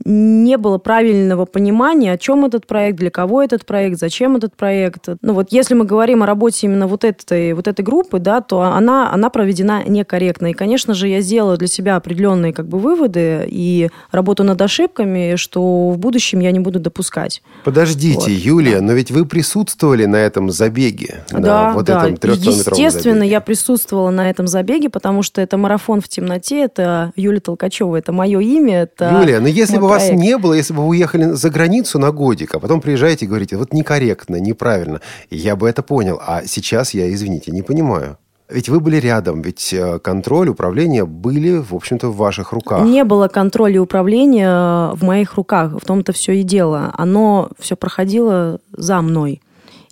не 0.05 0.57
было 0.57 0.79
правильного 0.79 1.45
понимания, 1.45 2.13
о 2.13 2.19
чем 2.19 2.45
этот 2.45 2.67
проект, 2.67 2.99
для 2.99 3.11
кого 3.11 3.43
этот 3.43 3.67
проект, 3.67 3.99
зачем 3.99 4.37
этот 4.37 4.57
проект. 4.57 5.09
Ну 5.23 5.33
вот 5.33 5.49
если 5.51 5.75
мы 5.75 5.85
говорим 5.85 6.23
о 6.23 6.27
работе 6.27 6.67
именно 6.67 6.87
вот 6.87 7.05
этой, 7.05 7.53
вот 7.53 7.69
этой 7.69 7.85
группы, 7.85 8.19
да, 8.19 8.41
то 8.41 8.63
она, 8.63 9.13
она 9.13 9.31
проведена 9.31 9.83
некорректно. 9.87 10.49
И, 10.51 10.53
конечно 10.53 10.95
же, 10.95 11.09
я 11.09 11.21
сделала 11.21 11.57
для 11.57 11.69
себя 11.69 11.97
определенные 11.97 12.53
как 12.53 12.69
бы 12.69 12.79
выводы 12.79 13.47
и 13.49 13.91
работу 14.13 14.45
над 14.45 14.61
ошибками, 14.63 15.37
что 15.37 15.91
в 15.91 15.99
будущем 15.99 16.41
я 16.41 16.53
не 16.53 16.61
буду 16.61 16.79
допускать. 16.81 17.43
Подождите, 17.65 18.19
вот. 18.19 18.29
Юлия, 18.29 18.81
но 18.81 18.93
ведь 18.93 19.11
вы 19.11 19.27
присутствовали 19.27 20.05
на 20.05 20.17
этом 20.17 20.51
забеге. 20.51 21.25
Да, 21.31 21.73
вот 21.73 21.87
да. 21.87 22.09
Этом 22.09 22.33
Естественно, 22.33 23.19
забеге. 23.19 23.31
я 23.31 23.41
присутствовала 23.41 24.11
на 24.11 24.31
этом 24.31 24.47
забеге, 24.47 24.91
потому 24.91 25.23
что 25.23 25.41
это 25.41 25.57
марафон 25.57 26.01
в 26.01 26.09
темноте, 26.09 26.63
это 26.65 27.13
Юлия 27.17 27.41
Толкачева, 27.41 27.97
это 27.97 28.13
мое 28.13 28.41
имя. 28.41 28.83
Это 28.83 29.19
Юлия, 29.21 29.41
но 29.41 29.49
если 29.49 29.79
бы 29.79 29.88
у 29.89 29.91
вас 29.91 30.11
не 30.11 30.39
было, 30.39 30.55
если 30.55 30.75
бы 30.75 30.83
вы 30.83 30.89
уехали 30.89 31.25
за 31.33 31.51
границу 31.51 31.99
на 31.99 32.13
годик, 32.13 32.55
а 32.55 32.61
потом 32.61 32.81
приезжаете 32.81 33.25
и 33.25 33.29
говорите, 33.29 33.57
вот 33.57 33.73
некорректно, 33.73 34.37
неправильно, 34.37 35.01
я 35.31 35.57
бы 35.57 35.69
это 35.69 35.83
понял. 35.83 36.21
А 36.25 36.43
сейчас 36.47 36.95
я, 36.95 37.13
извините, 37.13 37.51
не 37.53 37.63
понимаю. 37.63 38.19
Ведь 38.49 38.71
вы 38.71 38.81
были 38.81 38.97
рядом, 38.97 39.43
ведь 39.43 39.75
э, 39.75 39.99
контроль, 39.99 40.49
управление 40.49 41.05
были, 41.05 41.59
в 41.59 41.75
общем-то, 41.75 42.09
в 42.09 42.17
ваших 42.17 42.53
руках. 42.53 42.83
Не 42.83 43.05
было 43.05 43.29
контроля 43.29 43.75
и 43.75 43.79
управления 43.79 44.91
в 44.95 45.05
моих 45.05 45.35
руках, 45.35 45.73
в 45.73 45.85
том-то 45.85 46.13
все 46.13 46.33
и 46.33 46.43
дело. 46.43 46.91
Оно 46.97 47.51
все 47.59 47.77
проходило 47.77 48.59
за 48.73 49.03
мной. 49.03 49.43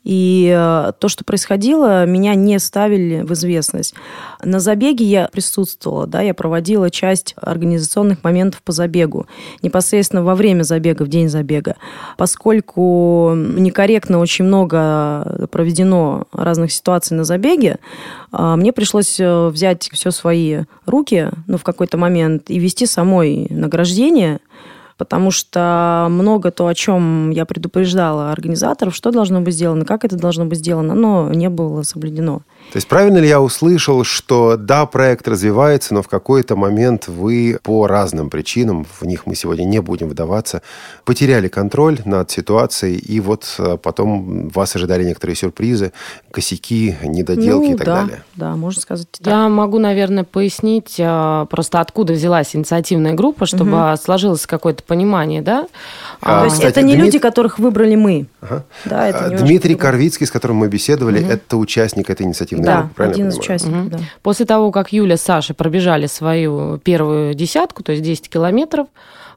И 0.06 0.54
э, 0.56 0.92
то, 1.00 1.08
что 1.08 1.24
происходило, 1.24 2.06
меня 2.06 2.36
не 2.36 2.60
ставили 2.60 3.22
в 3.22 3.32
известность. 3.32 3.92
На 4.40 4.60
забеге 4.60 5.04
я 5.04 5.28
присутствовала, 5.32 6.06
да, 6.06 6.20
я 6.20 6.32
проводила 6.32 6.90
часть 6.90 7.34
организационных 7.40 8.22
моментов 8.22 8.62
по 8.62 8.70
забегу, 8.70 9.26
непосредственно 9.62 10.22
во 10.22 10.36
время 10.36 10.62
забега, 10.62 11.02
в 11.02 11.08
день 11.08 11.28
забега. 11.28 11.74
Поскольку 12.16 13.32
некорректно 13.34 14.20
очень 14.20 14.44
много 14.44 15.48
проведено 15.50 16.28
разных 16.30 16.70
ситуаций 16.70 17.16
на 17.16 17.24
забеге, 17.24 17.78
э, 18.32 18.54
мне 18.56 18.72
пришлось 18.72 19.18
э, 19.18 19.48
взять 19.48 19.88
все 19.92 20.12
свои 20.12 20.60
руки, 20.86 21.30
ну, 21.48 21.58
в 21.58 21.64
какой-то 21.64 21.98
момент, 21.98 22.48
и 22.48 22.60
вести 22.60 22.86
самой 22.86 23.48
награждение– 23.50 24.38
потому 24.96 25.30
что 25.30 26.06
много 26.10 26.50
то, 26.50 26.66
о 26.66 26.74
чем 26.74 27.30
я 27.30 27.44
предупреждала 27.44 28.32
организаторов, 28.32 28.94
что 28.94 29.10
должно 29.10 29.40
быть 29.40 29.54
сделано, 29.54 29.84
как 29.84 30.04
это 30.04 30.16
должно 30.16 30.46
быть 30.46 30.58
сделано, 30.58 30.94
но 30.94 31.32
не 31.32 31.48
было 31.48 31.82
соблюдено. 31.82 32.42
То 32.72 32.78
есть 32.78 32.88
правильно 32.88 33.18
ли 33.18 33.28
я 33.28 33.40
услышал, 33.40 34.04
что 34.04 34.56
да, 34.56 34.86
проект 34.86 35.28
развивается, 35.28 35.94
но 35.94 36.02
в 36.02 36.08
какой-то 36.08 36.56
момент 36.56 37.08
вы 37.08 37.58
по 37.62 37.86
разным 37.86 38.28
причинам, 38.28 38.84
в 39.00 39.06
них 39.06 39.24
мы 39.24 39.34
сегодня 39.34 39.64
не 39.64 39.80
будем 39.80 40.08
вдаваться, 40.08 40.62
потеряли 41.04 41.48
контроль 41.48 42.00
над 42.04 42.30
ситуацией, 42.30 42.98
и 42.98 43.20
вот 43.20 43.54
э, 43.58 43.78
потом 43.82 44.48
вас 44.48 44.76
ожидали 44.76 45.04
некоторые 45.04 45.36
сюрпризы, 45.36 45.92
косяки, 46.30 46.96
недоделки 47.02 47.68
ну, 47.68 47.74
и 47.74 47.76
так 47.76 47.86
да, 47.86 48.00
далее? 48.02 48.24
Да, 48.34 48.56
можно 48.56 48.82
сказать 48.82 49.08
так. 49.10 49.26
Я 49.26 49.48
могу, 49.48 49.78
наверное, 49.78 50.24
пояснить 50.24 50.96
э, 50.98 51.46
просто 51.48 51.80
откуда 51.80 52.12
взялась 52.12 52.54
инициативная 52.54 53.14
группа, 53.14 53.46
чтобы 53.46 53.90
угу. 53.92 53.96
сложилось 53.96 54.46
какое-то 54.46 54.82
понимание, 54.82 55.40
да? 55.40 55.66
А, 56.20 56.40
То 56.40 56.44
есть 56.44 56.56
кстати, 56.56 56.72
это 56.72 56.82
не 56.82 56.94
Дмит... 56.94 57.06
люди, 57.06 57.18
которых 57.20 57.58
выбрали 57.58 57.94
мы. 57.94 58.26
Ага. 58.40 58.64
Да, 58.84 59.08
это 59.08 59.26
а, 59.26 59.30
Дмитрий 59.30 59.76
Корвицкий, 59.76 60.26
с 60.26 60.30
которым 60.30 60.58
мы 60.58 60.68
беседовали, 60.68 61.22
угу. 61.22 61.30
это 61.30 61.56
участник 61.56 62.10
этой 62.10 62.26
инициативы 62.26 62.55
да, 62.62 62.90
один 62.96 63.28
из 63.28 63.38
участников, 63.38 63.80
угу. 63.82 63.90
да. 63.90 63.98
После 64.22 64.46
того, 64.46 64.70
как 64.70 64.92
Юля 64.92 65.16
с 65.16 65.22
Сашей 65.22 65.54
пробежали 65.54 66.06
свою 66.06 66.78
первую 66.78 67.34
десятку, 67.34 67.82
то 67.82 67.92
есть 67.92 68.02
10 68.02 68.28
километров, 68.28 68.88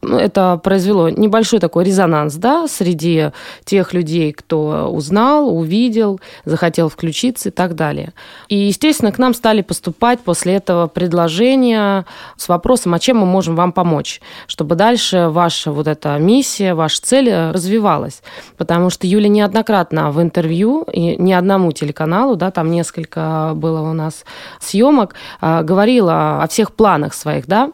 это 0.02 0.60
произвело 0.64 1.10
небольшой 1.10 1.60
такой 1.60 1.84
резонанс 1.84 2.36
да, 2.36 2.68
среди 2.68 3.32
тех 3.66 3.94
людей, 3.94 4.32
кто 4.32 4.90
узнал, 4.90 5.56
увидел, 5.56 6.20
захотел 6.46 6.90
включиться 6.90 7.50
и 7.50 7.52
так 7.52 7.76
далее. 7.76 8.14
И, 8.48 8.56
естественно, 8.56 9.12
к 9.12 9.18
нам 9.18 9.34
стали 9.34 9.62
поступать 9.62 10.20
после 10.22 10.56
этого 10.56 10.88
предложения 10.88 12.06
с 12.38 12.48
вопросом, 12.48 12.94
а 12.94 13.00
чем 13.00 13.18
мы 13.18 13.26
можем 13.26 13.56
вам 13.56 13.72
помочь, 13.72 14.22
чтобы 14.48 14.76
дальше 14.76 15.28
ваша 15.30 15.72
вот 15.72 15.88
эта 15.88 16.18
миссия, 16.18 16.74
ваша 16.74 17.02
цель 17.02 17.34
развивалась. 17.52 18.22
Потому 18.58 18.90
что 18.90 19.08
Юля 19.08 19.28
неоднократно 19.28 20.12
в 20.12 20.22
интервью, 20.22 20.84
и 20.92 21.16
не 21.18 21.34
одному 21.34 21.72
телеканалу, 21.72 22.36
да, 22.36 22.52
там 22.52 22.72
несколько 22.72 23.52
было 23.56 23.82
у 23.82 23.94
нас 23.94 24.26
съемок, 24.60 25.16
а, 25.42 25.64
говорила 25.64 26.44
о 26.44 26.48
всех 26.48 26.74
планах 26.74 27.14
своих, 27.14 27.48
да, 27.48 27.72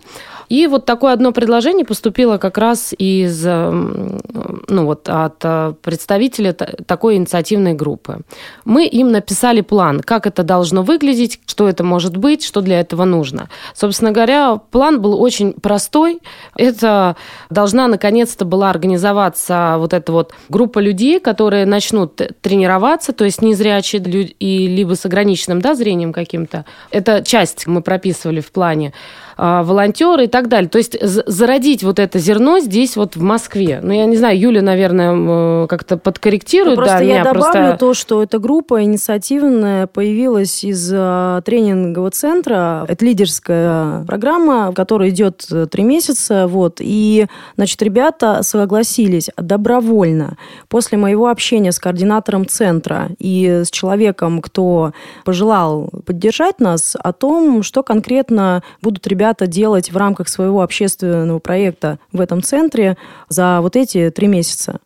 и 0.50 0.68
вот 0.68 0.86
такое 0.86 1.14
одно 1.14 1.32
предложение 1.32 1.86
поступило 1.86 2.38
как 2.38 2.58
раз 2.58 2.94
из, 2.98 3.46
эм, 3.46 4.22
ну 4.68 4.86
вот, 4.86 5.10
от 5.10 5.38
э, 5.44 5.74
представителя 5.82 6.54
такой 6.54 7.16
инициативной 7.16 7.74
группы. 7.74 8.20
Мы 8.64 8.86
им 8.86 9.12
написали 9.12 9.62
план, 9.62 10.02
как 10.02 10.28
это 10.28 10.44
должно 10.44 10.84
выглядеть, 10.84 11.40
что 11.46 11.68
это 11.68 11.84
может 11.84 12.18
быть, 12.18 12.44
что 12.44 12.62
для 12.62 12.80
этого 12.80 13.06
нужно. 13.06 13.50
Собственно 13.74 14.12
говоря, 14.12 14.56
план 14.58 15.02
был 15.02 15.20
очень 15.22 15.54
простой. 15.54 16.20
Это 16.56 17.16
должна 17.50 17.88
наконец-то 17.88 18.46
была 18.46 18.70
организоваться 18.70 19.76
вот 19.78 19.94
эта 19.94 20.12
вот 20.12 20.34
группа 20.50 20.80
людей, 20.80 21.20
которые 21.20 21.66
начнут 21.66 22.22
тренироваться, 22.42 23.14
то 23.14 23.26
есть 23.26 23.42
незрячие 23.42 24.02
и 24.02 24.68
либо 24.68 24.96
с 24.96 25.06
ограниченным 25.06 25.62
да, 25.62 25.76
зрением 25.76 26.14
каким-то. 26.14 26.66
Это 26.92 27.24
часть 27.24 27.68
мы 27.68 27.82
прописывали 27.82 28.42
в 28.42 28.52
плане. 28.52 28.94
А, 29.38 29.64
волонтеры 29.64 30.26
и 30.26 30.28
так 30.28 30.48
далее. 30.48 30.70
То 30.70 30.78
есть 30.78 30.98
зародить 31.02 31.84
вот 31.84 32.00
это 32.00 32.20
зерно 32.20 32.60
здесь 32.60 32.96
вот 32.96 33.18
в 33.18 33.22
Москве. 33.22 33.80
Ну, 33.82 33.92
я 33.92 34.06
не 34.06 34.16
знаю, 34.16 34.40
Юля, 34.40 34.62
наверное, 34.62 35.68
как-то 35.68 35.98
подкорректирует. 35.98 36.78
Ну, 36.78 36.84
просто 36.84 37.00
да, 37.00 37.04
я 37.04 37.24
добавлю 37.24 37.42
просто... 37.42 37.78
то, 37.78 37.94
что 37.94 38.24
эта 38.24 38.40
группа 38.40 38.84
инициативная 38.84 39.88
появилась 39.88 40.64
из 40.64 40.90
а, 40.94 41.42
тренингового 41.42 42.12
центра. 42.12 42.86
Это 42.88 43.04
лидерская 43.04 44.06
программа, 44.06 44.72
которая 44.74 45.10
идет 45.10 45.46
э, 45.52 45.68
три 45.70 45.84
месяца. 45.84 46.48
Вот, 46.48 46.78
и, 46.80 47.28
значит, 47.58 47.82
ребята 47.82 48.42
согласились 48.42 49.30
добровольно 49.38 50.38
после 50.70 50.98
моего 50.98 51.28
общения 51.28 51.74
с 51.74 51.80
координатором 51.80 52.48
центра 52.48 53.10
и 53.20 53.64
с 53.66 53.70
человеком, 53.70 54.42
кто 54.42 54.94
пожелал 55.26 55.90
поддержать 56.06 56.60
нас, 56.60 56.96
о 56.98 57.12
том, 57.12 57.64
что 57.64 57.84
конкретно 57.84 58.64
будут 58.82 59.06
ребята 59.08 59.25
ребята 59.26 59.48
делать 59.48 59.92
в 59.92 59.98
рамках 59.98 60.30
своего 60.30 60.62
общественного 60.62 61.40
проекта 61.40 61.98
в 62.12 62.22
этом 62.22 62.44
центре 62.44 62.96
за 63.28 63.60
вот 63.62 63.76
эти 63.76 64.12
три 64.12 64.28
месяца. 64.28 64.80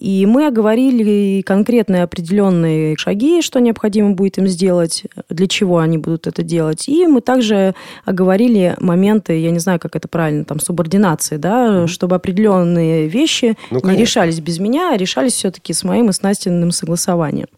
И 0.00 0.24
мы 0.24 0.46
оговорили 0.46 1.42
конкретные 1.42 2.04
определенные 2.04 2.96
шаги, 2.96 3.42
что 3.42 3.60
необходимо 3.60 4.12
будет 4.12 4.38
им 4.38 4.46
сделать, 4.46 5.04
для 5.28 5.46
чего 5.46 5.78
они 5.78 5.98
будут 5.98 6.26
это 6.26 6.42
делать. 6.42 6.88
И 6.88 7.06
мы 7.06 7.20
также 7.20 7.74
оговорили 8.06 8.76
моменты, 8.80 9.38
я 9.38 9.50
не 9.50 9.58
знаю, 9.58 9.78
как 9.78 9.96
это 9.96 10.08
правильно, 10.08 10.46
там, 10.46 10.58
субординации, 10.58 11.36
да, 11.36 11.66
mm-hmm. 11.66 11.86
чтобы 11.88 12.16
определенные 12.16 13.08
вещи 13.08 13.58
ну, 13.70 13.80
не 13.84 13.96
решались 13.96 14.40
без 14.40 14.58
меня, 14.58 14.94
а 14.94 14.96
решались 14.96 15.34
все-таки 15.34 15.74
с 15.74 15.84
моим 15.84 16.08
и 16.08 16.14
с 16.14 16.22
Настиным 16.22 16.70
согласованием. 16.70 17.48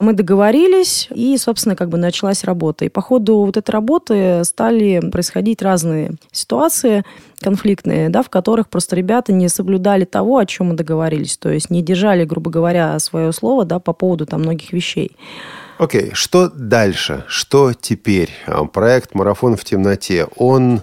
Мы 0.00 0.14
договорились, 0.14 1.08
и, 1.14 1.36
собственно, 1.38 1.76
как 1.76 1.90
бы 1.90 1.96
началась 1.96 2.42
работа. 2.42 2.84
И 2.84 2.88
по 2.88 3.02
ходу 3.02 3.44
вот 3.44 3.56
этой 3.56 3.70
работы 3.70 4.42
стали 4.42 5.00
происходить 5.12 5.62
разные 5.62 6.14
ситуации, 6.32 7.04
конфликтные, 7.40 8.08
да, 8.08 8.22
в 8.22 8.30
которых 8.30 8.68
просто 8.68 8.96
ребята 8.96 9.32
не 9.32 9.48
соблюдали 9.48 10.04
того, 10.04 10.38
о 10.38 10.46
чем 10.46 10.68
мы 10.68 10.74
договорились, 10.74 11.36
то 11.36 11.50
есть 11.50 11.70
не 11.70 11.82
держали, 11.84 12.24
грубо 12.24 12.50
говоря, 12.50 12.98
свое 12.98 13.32
слово 13.32 13.64
да, 13.64 13.78
по 13.78 13.92
поводу 13.92 14.26
там, 14.26 14.40
многих 14.40 14.72
вещей. 14.72 15.16
Окей, 15.78 16.10
okay. 16.10 16.14
что 16.14 16.48
дальше? 16.48 17.24
Что 17.28 17.72
теперь? 17.72 18.30
А, 18.46 18.64
проект 18.64 19.14
«Марафон 19.14 19.56
в 19.56 19.64
темноте», 19.64 20.26
он 20.36 20.82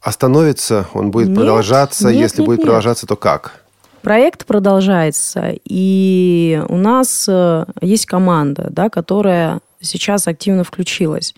остановится, 0.00 0.86
он 0.94 1.10
будет 1.10 1.28
нет, 1.28 1.36
продолжаться? 1.36 2.08
Нет, 2.08 2.22
Если 2.22 2.40
нет, 2.40 2.46
будет 2.46 2.58
нет. 2.58 2.66
продолжаться, 2.66 3.06
то 3.06 3.16
как? 3.16 3.60
Проект 4.02 4.46
продолжается, 4.46 5.54
и 5.64 6.62
у 6.68 6.76
нас 6.76 7.26
э, 7.28 7.64
есть 7.80 8.06
команда, 8.06 8.68
да, 8.70 8.88
которая 8.88 9.60
сейчас 9.80 10.28
активно 10.28 10.62
включилась. 10.62 11.34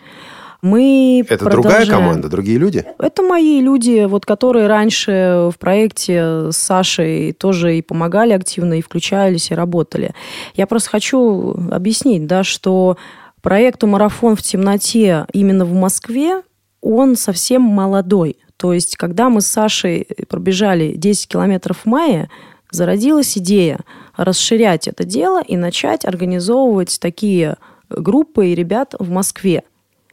Мы 0.61 1.25
Это 1.29 1.45
продолжаем. 1.45 1.63
другая 1.63 1.87
команда, 1.87 2.29
другие 2.29 2.59
люди? 2.59 2.85
Это 2.99 3.23
мои 3.23 3.61
люди, 3.61 4.07
вот, 4.07 4.27
которые 4.27 4.67
раньше 4.67 5.51
в 5.55 5.59
проекте 5.59 6.51
с 6.51 6.57
Сашей 6.57 7.33
тоже 7.33 7.79
и 7.79 7.83
помогали 7.83 8.33
активно, 8.33 8.79
и 8.79 8.83
включались, 8.83 9.51
и 9.51 9.55
работали. 9.55 10.13
Я 10.55 10.67
просто 10.67 10.91
хочу 10.91 11.55
объяснить, 11.71 12.27
да, 12.27 12.43
что 12.43 12.97
проекту 13.41 13.87
«Марафон 13.87 14.35
в 14.35 14.43
темноте» 14.43 15.27
именно 15.33 15.65
в 15.65 15.73
Москве, 15.75 16.43
он 16.81 17.17
совсем 17.17 17.63
молодой. 17.63 18.37
То 18.57 18.73
есть, 18.73 18.97
когда 18.97 19.29
мы 19.29 19.41
с 19.41 19.47
Сашей 19.47 20.09
пробежали 20.29 20.95
10 20.97 21.29
километров 21.29 21.79
в 21.85 21.87
мае, 21.87 22.29
зародилась 22.71 23.39
идея 23.39 23.79
расширять 24.17 24.89
это 24.89 25.05
дело 25.05 25.41
и 25.41 25.57
начать 25.57 26.05
организовывать 26.05 26.99
такие 27.01 27.57
группы 27.89 28.49
и 28.49 28.55
ребят 28.57 28.95
в 28.99 29.11
Москве. 29.11 29.63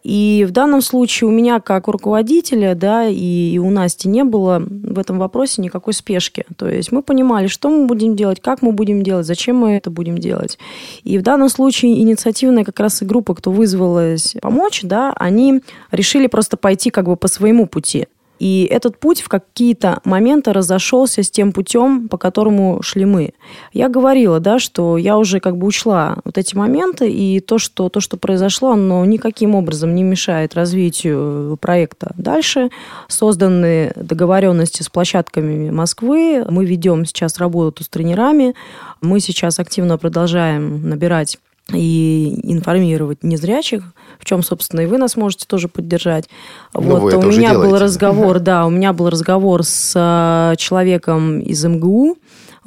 И 0.06 0.46
в 0.48 0.52
данном 0.52 0.82
случае 0.82 1.28
у 1.28 1.32
меня 1.32 1.60
как 1.60 1.88
у 1.88 1.92
руководителя, 1.92 2.76
да, 2.76 3.08
и, 3.08 3.54
и 3.54 3.58
у 3.58 3.72
Насти 3.72 4.08
не 4.08 4.24
было 4.24 4.62
в 4.64 5.00
этом 5.00 5.18
вопросе 5.18 5.64
никакой 5.64 5.94
спешки. 5.94 6.46
То 6.58 6.70
есть 6.70 6.92
мы 6.92 7.02
понимали, 7.02 7.48
что 7.48 7.72
мы 7.72 7.88
будем 7.88 8.16
делать, 8.16 8.40
как 8.40 8.62
мы 8.62 8.72
будем 8.72 9.02
делать, 9.02 9.26
зачем 9.26 9.56
мы 9.56 9.72
это 9.72 9.90
будем 9.90 10.20
делать. 10.20 10.60
И 11.04 11.18
в 11.18 11.24
данном 11.24 11.50
случае 11.50 12.00
инициативная 12.00 12.64
как 12.64 12.80
раз 12.80 13.02
и 13.02 13.06
группа, 13.06 13.34
кто 13.34 13.50
вызвалась 13.50 14.36
помочь, 14.44 14.82
да, 14.84 15.12
они 15.16 15.62
решили 15.90 16.28
просто 16.28 16.56
пойти 16.56 16.92
как 16.92 17.08
бы 17.08 17.16
по 17.16 17.28
своему 17.28 17.66
пути. 17.66 18.06
И 18.40 18.68
этот 18.70 19.00
путь 19.00 19.22
в 19.22 19.30
какие-то 19.30 20.02
моменты 20.04 20.52
разошелся 20.52 21.24
с 21.24 21.30
тем 21.30 21.54
путем, 21.54 22.10
по 22.10 22.18
которому 22.18 22.82
шли 22.82 23.06
мы. 23.06 23.34
Я 23.72 23.90
говорила, 23.90 24.40
да, 24.40 24.60
что 24.60 24.98
я 24.98 25.18
уже 25.18 25.40
как 25.40 25.58
бы 25.58 25.68
учла 25.68 26.18
вот 26.26 26.38
эти 26.38 26.56
моменты, 26.56 27.10
и 27.10 27.40
то, 27.40 27.58
что, 27.58 27.90
то, 27.90 28.00
что 28.00 28.18
произошло, 28.18 28.72
оно 28.72 29.06
никаким 29.06 29.56
образом 29.56 29.96
не 29.96 30.04
мешает 30.04 30.56
развитию 30.56 31.58
проекта 31.62 32.12
дальше. 32.18 32.70
Созданы 33.08 33.94
договоренности 33.96 34.84
с 34.84 34.90
площадками 34.90 35.70
Москвы, 35.70 36.46
мы 36.50 36.66
ведем 36.66 37.06
сейчас 37.06 37.38
работу 37.38 37.84
с 37.84 37.88
тренерами, 37.88 38.54
мы 39.02 39.20
сейчас 39.20 39.60
активно 39.60 39.98
продолжаем 39.98 40.90
набирать 40.90 41.38
и 41.74 42.40
информировать 42.44 43.24
незрячих, 43.24 43.84
в 44.20 44.26
чем, 44.26 44.44
собственно, 44.44 44.82
и 44.82 44.86
вы 44.86 44.98
нас 44.98 45.16
можете 45.16 45.48
тоже 45.48 45.68
поддержать. 45.68 46.30
Ну, 46.74 46.82
вот 46.82 47.14
это 47.14 47.28
у 47.28 47.32
меня 47.32 47.54
был 47.54 47.78
разговор, 47.78 48.40
да, 48.40 48.66
у 48.66 48.70
меня 48.70 48.94
был 48.94 49.10
разговор 49.10 49.64
с 49.64 49.94
э, 49.96 50.56
человеком 50.58 51.40
из 51.40 51.64
МГУ. 51.66 52.18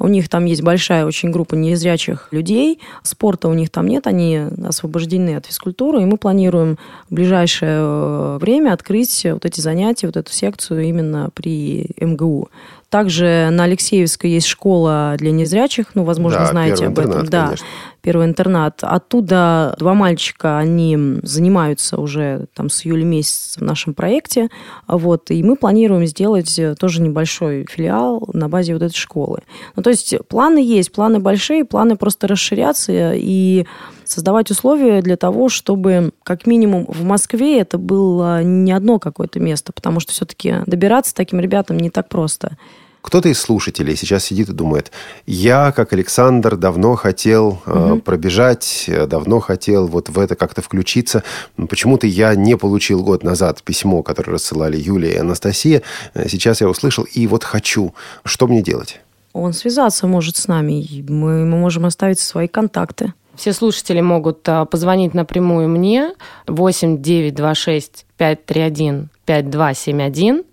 У 0.01 0.07
них 0.07 0.29
там 0.29 0.45
есть 0.45 0.63
большая 0.63 1.05
очень 1.05 1.29
группа 1.29 1.55
незрячих 1.55 2.29
людей. 2.31 2.79
Спорта 3.03 3.49
у 3.49 3.53
них 3.53 3.69
там 3.69 3.85
нет, 3.85 4.07
они 4.07 4.45
освобождены 4.65 5.35
от 5.35 5.45
физкультуры. 5.45 6.01
И 6.01 6.05
мы 6.05 6.17
планируем 6.17 6.77
в 7.09 7.15
ближайшее 7.15 7.79
э, 7.79 8.37
время 8.39 8.73
открыть 8.73 9.25
вот 9.25 9.45
эти 9.45 9.59
занятия, 9.59 10.07
вот 10.07 10.15
эту 10.15 10.31
секцию 10.31 10.83
именно 10.83 11.29
при 11.33 11.91
МГУ. 11.99 12.49
Также 12.89 13.49
на 13.51 13.65
Алексеевской 13.65 14.31
есть 14.31 14.47
школа 14.47 15.15
для 15.17 15.31
незрячих, 15.31 15.87
ну, 15.93 16.03
возможно, 16.03 16.39
Да, 16.39 16.45
знаете 16.47 16.87
об 16.87 16.97
этом. 16.97 17.21
интернат, 17.21 17.29
да, 17.29 17.45
конечно. 17.45 17.65
первый 18.01 18.25
интернат. 18.25 18.79
Оттуда 18.81 19.75
два 19.77 19.93
мальчика, 19.93 20.57
они 20.57 20.97
занимаются 21.21 21.97
уже 21.97 22.47
там 22.55 22.69
с 22.69 22.85
июля 22.85 23.05
месяца 23.05 23.59
в 23.59 23.63
нашем 23.63 23.93
проекте. 23.93 24.49
Вот, 24.87 25.29
и 25.29 25.43
мы 25.43 25.55
планируем 25.55 26.07
сделать 26.07 26.57
э, 26.57 26.73
тоже 26.73 27.01
небольшой 27.03 27.67
филиал 27.69 28.27
на 28.33 28.49
базе 28.49 28.73
вот 28.73 28.81
этой 28.81 28.97
школы. 28.97 29.41
Ну, 29.75 29.83
то 29.83 29.91
есть 29.91 30.15
планы 30.27 30.57
есть, 30.57 30.91
планы 30.91 31.19
большие, 31.19 31.65
планы 31.65 31.95
просто 31.95 32.27
расширяться 32.27 33.13
и 33.13 33.67
создавать 34.11 34.51
условия 34.51 35.01
для 35.01 35.17
того, 35.17 35.49
чтобы 35.49 36.11
как 36.23 36.45
минимум 36.45 36.85
в 36.87 37.03
Москве 37.03 37.59
это 37.59 37.77
было 37.77 38.43
не 38.43 38.71
одно 38.71 38.99
какое-то 38.99 39.39
место, 39.39 39.73
потому 39.73 39.99
что 39.99 40.11
все-таки 40.11 40.55
добираться 40.65 41.13
таким 41.13 41.39
ребятам 41.39 41.77
не 41.77 41.89
так 41.89 42.09
просто. 42.09 42.57
Кто-то 43.01 43.29
из 43.29 43.39
слушателей 43.39 43.95
сейчас 43.95 44.25
сидит 44.25 44.49
и 44.49 44.53
думает, 44.53 44.91
я, 45.25 45.71
как 45.71 45.93
Александр, 45.93 46.57
давно 46.57 46.95
хотел 46.95 47.61
э, 47.65 47.97
пробежать, 48.03 48.89
давно 49.07 49.39
хотел 49.39 49.87
вот 49.87 50.09
в 50.09 50.19
это 50.19 50.35
как-то 50.35 50.61
включиться. 50.61 51.23
Но 51.55 51.67
почему-то 51.67 52.07
я 52.07 52.35
не 52.35 52.57
получил 52.57 53.01
год 53.01 53.23
назад 53.23 53.63
письмо, 53.63 54.03
которое 54.03 54.33
рассылали 54.33 54.75
Юлия 54.77 55.13
и 55.13 55.17
Анастасия. 55.17 55.81
Э, 56.13 56.27
Сейчас 56.27 56.59
я 56.59 56.67
услышал, 56.67 57.05
и 57.05 57.25
вот 57.25 57.45
хочу. 57.45 57.93
Что 58.25 58.47
мне 58.47 58.61
делать? 58.61 58.99
Он 59.31 59.53
связаться 59.53 60.05
может 60.05 60.35
с 60.35 60.47
нами, 60.47 60.85
мы, 61.07 61.45
мы 61.45 61.57
можем 61.57 61.85
оставить 61.85 62.19
свои 62.19 62.47
контакты. 62.47 63.13
Все 63.39 63.53
слушатели 63.53 64.01
могут 64.01 64.49
а, 64.49 64.65
позвонить 64.65 65.13
напрямую 65.13 65.69
мне 65.69 66.13
8 66.47 67.01
926 67.01 68.05
531 68.17 69.07
5271 69.25 70.43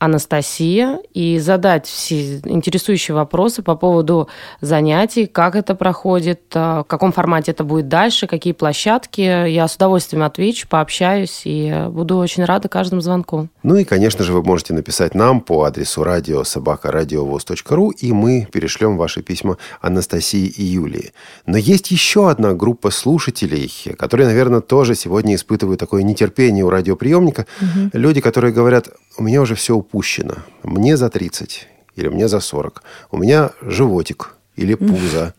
Анастасия 0.00 0.98
и 1.12 1.38
задать 1.38 1.86
все 1.86 2.38
интересующие 2.38 3.14
вопросы 3.14 3.62
по 3.62 3.76
поводу 3.76 4.28
занятий, 4.62 5.26
как 5.26 5.54
это 5.54 5.74
проходит, 5.74 6.40
а, 6.54 6.84
в 6.84 6.86
каком 6.86 7.12
формате 7.12 7.50
это 7.50 7.64
будет 7.64 7.88
дальше, 7.88 8.26
какие 8.26 8.54
площадки. 8.54 9.20
Я 9.20 9.68
с 9.68 9.76
удовольствием 9.76 10.22
отвечу, 10.22 10.68
пообщаюсь 10.68 11.42
и 11.44 11.86
буду 11.90 12.16
очень 12.16 12.46
рада 12.46 12.68
каждому 12.68 13.02
звонку. 13.02 13.48
Ну 13.62 13.76
и, 13.76 13.84
конечно 13.84 14.24
же, 14.24 14.32
вы 14.32 14.42
можете 14.42 14.72
написать 14.72 15.14
нам 15.14 15.42
по 15.42 15.64
адресу 15.64 16.02
радиособакарадиовоз.ру, 16.02 17.90
и 17.90 18.12
мы 18.12 18.48
перешлем 18.50 18.96
ваши 18.96 19.20
письма 19.22 19.58
Анастасии 19.82 20.46
и 20.46 20.64
Юлии. 20.64 21.12
Но 21.44 21.58
есть 21.58 21.90
еще 21.90 22.30
одна 22.30 22.54
группа 22.54 22.90
слушателей, 22.90 23.70
которые, 23.98 24.26
наверное, 24.26 24.62
тоже 24.62 24.94
сегодня 24.94 25.34
испытывают 25.34 25.78
такое 25.78 26.04
нетерпение 26.04 26.64
у 26.64 26.70
радиоприемника. 26.70 27.44
Люди, 27.92 28.22
которые 28.22 28.54
говорят, 28.54 28.88
у 29.20 29.22
меня 29.22 29.42
уже 29.42 29.54
все 29.54 29.76
упущено. 29.76 30.36
Мне 30.62 30.96
за 30.96 31.10
30 31.10 31.68
или 31.94 32.08
мне 32.08 32.26
за 32.26 32.40
40. 32.40 32.82
У 33.10 33.18
меня 33.18 33.50
животик 33.60 34.34
или 34.56 34.74
пузо. 34.74 35.34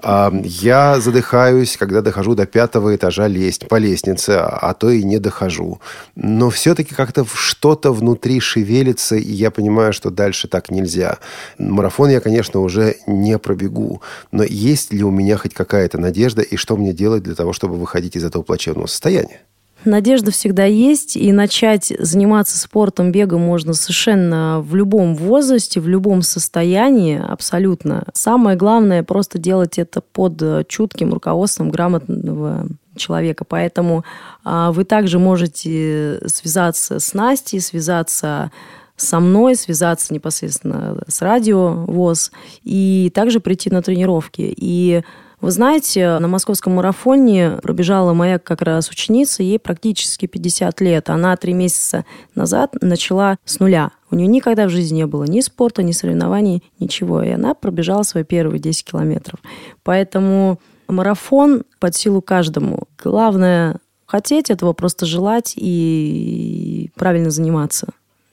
А, 0.00 0.32
Я 0.44 1.00
задыхаюсь, 1.00 1.76
когда 1.76 2.02
дохожу 2.02 2.36
до 2.36 2.46
пятого 2.46 2.94
этажа 2.94 3.26
лезть 3.26 3.66
по 3.66 3.76
лестнице, 3.76 4.38
а 4.38 4.72
то 4.74 4.90
и 4.90 5.02
не 5.02 5.18
дохожу. 5.18 5.80
Но 6.14 6.50
все-таки 6.50 6.94
как-то 6.94 7.26
что-то 7.34 7.92
внутри 7.92 8.38
шевелится, 8.38 9.16
и 9.16 9.32
я 9.32 9.50
понимаю, 9.50 9.92
что 9.92 10.10
дальше 10.10 10.46
так 10.46 10.70
нельзя. 10.70 11.18
Марафон 11.58 12.10
я, 12.10 12.20
конечно, 12.20 12.60
уже 12.60 12.96
не 13.08 13.38
пробегу. 13.38 14.02
Но 14.30 14.44
есть 14.44 14.92
ли 14.92 15.02
у 15.02 15.10
меня 15.10 15.36
хоть 15.36 15.52
какая-то 15.52 15.98
надежда, 15.98 16.42
и 16.42 16.54
что 16.54 16.76
мне 16.76 16.92
делать 16.92 17.24
для 17.24 17.34
того, 17.34 17.52
чтобы 17.52 17.74
выходить 17.74 18.14
из 18.14 18.22
этого 18.24 18.42
плачевного 18.44 18.86
состояния? 18.86 19.40
Надежда 19.86 20.30
всегда 20.30 20.64
есть, 20.64 21.16
и 21.16 21.32
начать 21.32 21.92
заниматься 21.98 22.58
спортом, 22.58 23.12
бегом 23.12 23.40
можно 23.42 23.72
совершенно 23.72 24.60
в 24.60 24.74
любом 24.74 25.14
возрасте, 25.14 25.80
в 25.80 25.88
любом 25.88 26.22
состоянии, 26.22 27.18
абсолютно. 27.18 28.04
Самое 28.12 28.56
главное 28.56 29.02
просто 29.02 29.38
делать 29.38 29.78
это 29.78 30.00
под 30.00 30.68
чутким 30.68 31.14
руководством 31.14 31.70
грамотного 31.70 32.66
человека. 32.96 33.44
Поэтому 33.44 34.04
а, 34.44 34.72
вы 34.72 34.84
также 34.84 35.18
можете 35.18 36.20
связаться 36.26 36.98
с 36.98 37.14
Настей, 37.14 37.60
связаться 37.60 38.50
со 38.96 39.20
мной, 39.20 39.56
связаться 39.56 40.12
непосредственно 40.12 41.02
с 41.06 41.20
радио 41.20 41.84
ВОЗ 41.84 42.32
и 42.64 43.12
также 43.14 43.40
прийти 43.40 43.70
на 43.70 43.82
тренировки. 43.82 44.54
И 44.56 45.02
вы 45.40 45.50
знаете, 45.50 46.18
на 46.18 46.28
московском 46.28 46.74
марафоне 46.74 47.58
пробежала 47.62 48.14
моя 48.14 48.38
как 48.38 48.62
раз 48.62 48.88
ученица, 48.88 49.42
ей 49.42 49.58
практически 49.58 50.26
50 50.26 50.80
лет. 50.80 51.10
Она 51.10 51.36
три 51.36 51.52
месяца 51.52 52.04
назад 52.34 52.74
начала 52.80 53.36
с 53.44 53.60
нуля. 53.60 53.90
У 54.10 54.16
нее 54.16 54.28
никогда 54.28 54.66
в 54.66 54.70
жизни 54.70 54.96
не 54.96 55.06
было 55.06 55.24
ни 55.24 55.40
спорта, 55.40 55.82
ни 55.82 55.92
соревнований, 55.92 56.62
ничего. 56.78 57.22
И 57.22 57.30
она 57.30 57.54
пробежала 57.54 58.02
свои 58.02 58.24
первые 58.24 58.60
10 58.60 58.84
километров. 58.84 59.40
Поэтому 59.82 60.58
марафон 60.88 61.64
под 61.80 61.94
силу 61.94 62.22
каждому. 62.22 62.84
Главное 63.02 63.76
хотеть 64.06 64.50
этого, 64.50 64.72
просто 64.72 65.04
желать 65.04 65.52
и 65.56 66.90
правильно 66.94 67.30
заниматься. 67.30 67.88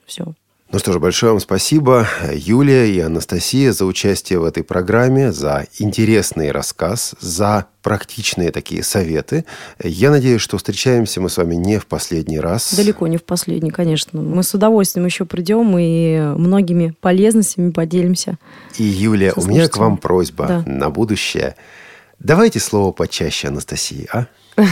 Все. 0.06 0.34
Ну 0.74 0.80
что 0.80 0.92
ж, 0.92 0.98
большое 0.98 1.30
вам 1.30 1.40
спасибо, 1.40 2.08
Юлия 2.32 2.90
и 2.92 2.98
Анастасия, 2.98 3.72
за 3.72 3.84
участие 3.84 4.40
в 4.40 4.44
этой 4.44 4.64
программе, 4.64 5.30
за 5.30 5.66
интересный 5.78 6.50
рассказ, 6.50 7.14
за 7.20 7.66
практичные 7.80 8.50
такие 8.50 8.82
советы. 8.82 9.44
Я 9.80 10.10
надеюсь, 10.10 10.40
что 10.40 10.58
встречаемся 10.58 11.20
мы 11.20 11.30
с 11.30 11.36
вами 11.36 11.54
не 11.54 11.78
в 11.78 11.86
последний 11.86 12.40
раз. 12.40 12.74
Далеко 12.74 13.06
не 13.06 13.18
в 13.18 13.22
последний, 13.22 13.70
конечно. 13.70 14.20
Мы 14.20 14.42
с 14.42 14.52
удовольствием 14.52 15.06
еще 15.06 15.26
придем 15.26 15.78
и 15.78 16.34
многими 16.36 16.92
полезностями 17.00 17.70
поделимся. 17.70 18.36
И, 18.76 18.82
Юлия, 18.82 19.32
у 19.36 19.44
меня 19.44 19.68
к 19.68 19.76
вам 19.76 19.96
просьба 19.96 20.46
Да. 20.48 20.62
на 20.66 20.90
будущее. 20.90 21.54
Давайте 22.18 22.58
слово 22.58 22.90
почаще 22.90 23.46
Анастасии, 23.46 24.08
а? 24.12 24.26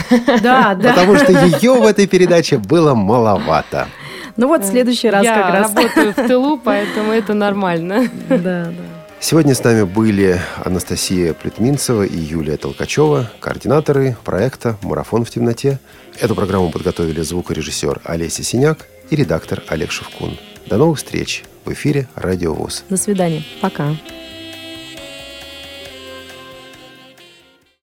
Да, 0.43 0.77
Потому 0.83 1.15
что 1.15 1.31
ее 1.31 1.75
в 1.75 1.85
этой 1.85 2.07
передаче 2.07 2.57
было 2.57 2.93
маловато. 2.93 3.87
Ну 4.35 4.47
вот 4.47 4.63
в 4.63 4.67
следующий 4.67 5.09
раз 5.09 5.23
Я 5.23 5.35
как 5.35 5.53
раз. 5.53 5.73
работаю 5.73 6.11
в 6.13 6.27
тылу, 6.27 6.57
поэтому 6.63 7.11
это 7.11 7.33
нормально. 7.33 8.09
Да, 8.29 8.37
да. 8.37 8.73
Сегодня 9.19 9.55
с 9.55 9.63
нами 9.63 9.83
были 9.83 10.39
Анастасия 10.65 11.33
Плетминцева 11.33 12.03
и 12.03 12.17
Юлия 12.17 12.57
Толкачева, 12.57 13.31
координаторы 13.39 14.17
проекта 14.25 14.75
«Марафон 14.81 15.23
в 15.23 15.29
темноте». 15.29 15.79
Эту 16.19 16.35
программу 16.35 16.69
подготовили 16.71 17.21
звукорежиссер 17.21 18.01
Олеся 18.03 18.43
Синяк 18.43 18.87
и 19.09 19.15
редактор 19.15 19.63
Олег 19.69 19.91
Шевкун. 19.91 20.37
До 20.65 20.77
новых 20.77 20.97
встреч 20.97 21.43
в 21.63 21.71
эфире 21.71 22.07
«Радио 22.15 22.53
ВОЗ». 22.53 22.83
До 22.89 22.97
свидания. 22.97 23.43
Пока. 23.61 23.95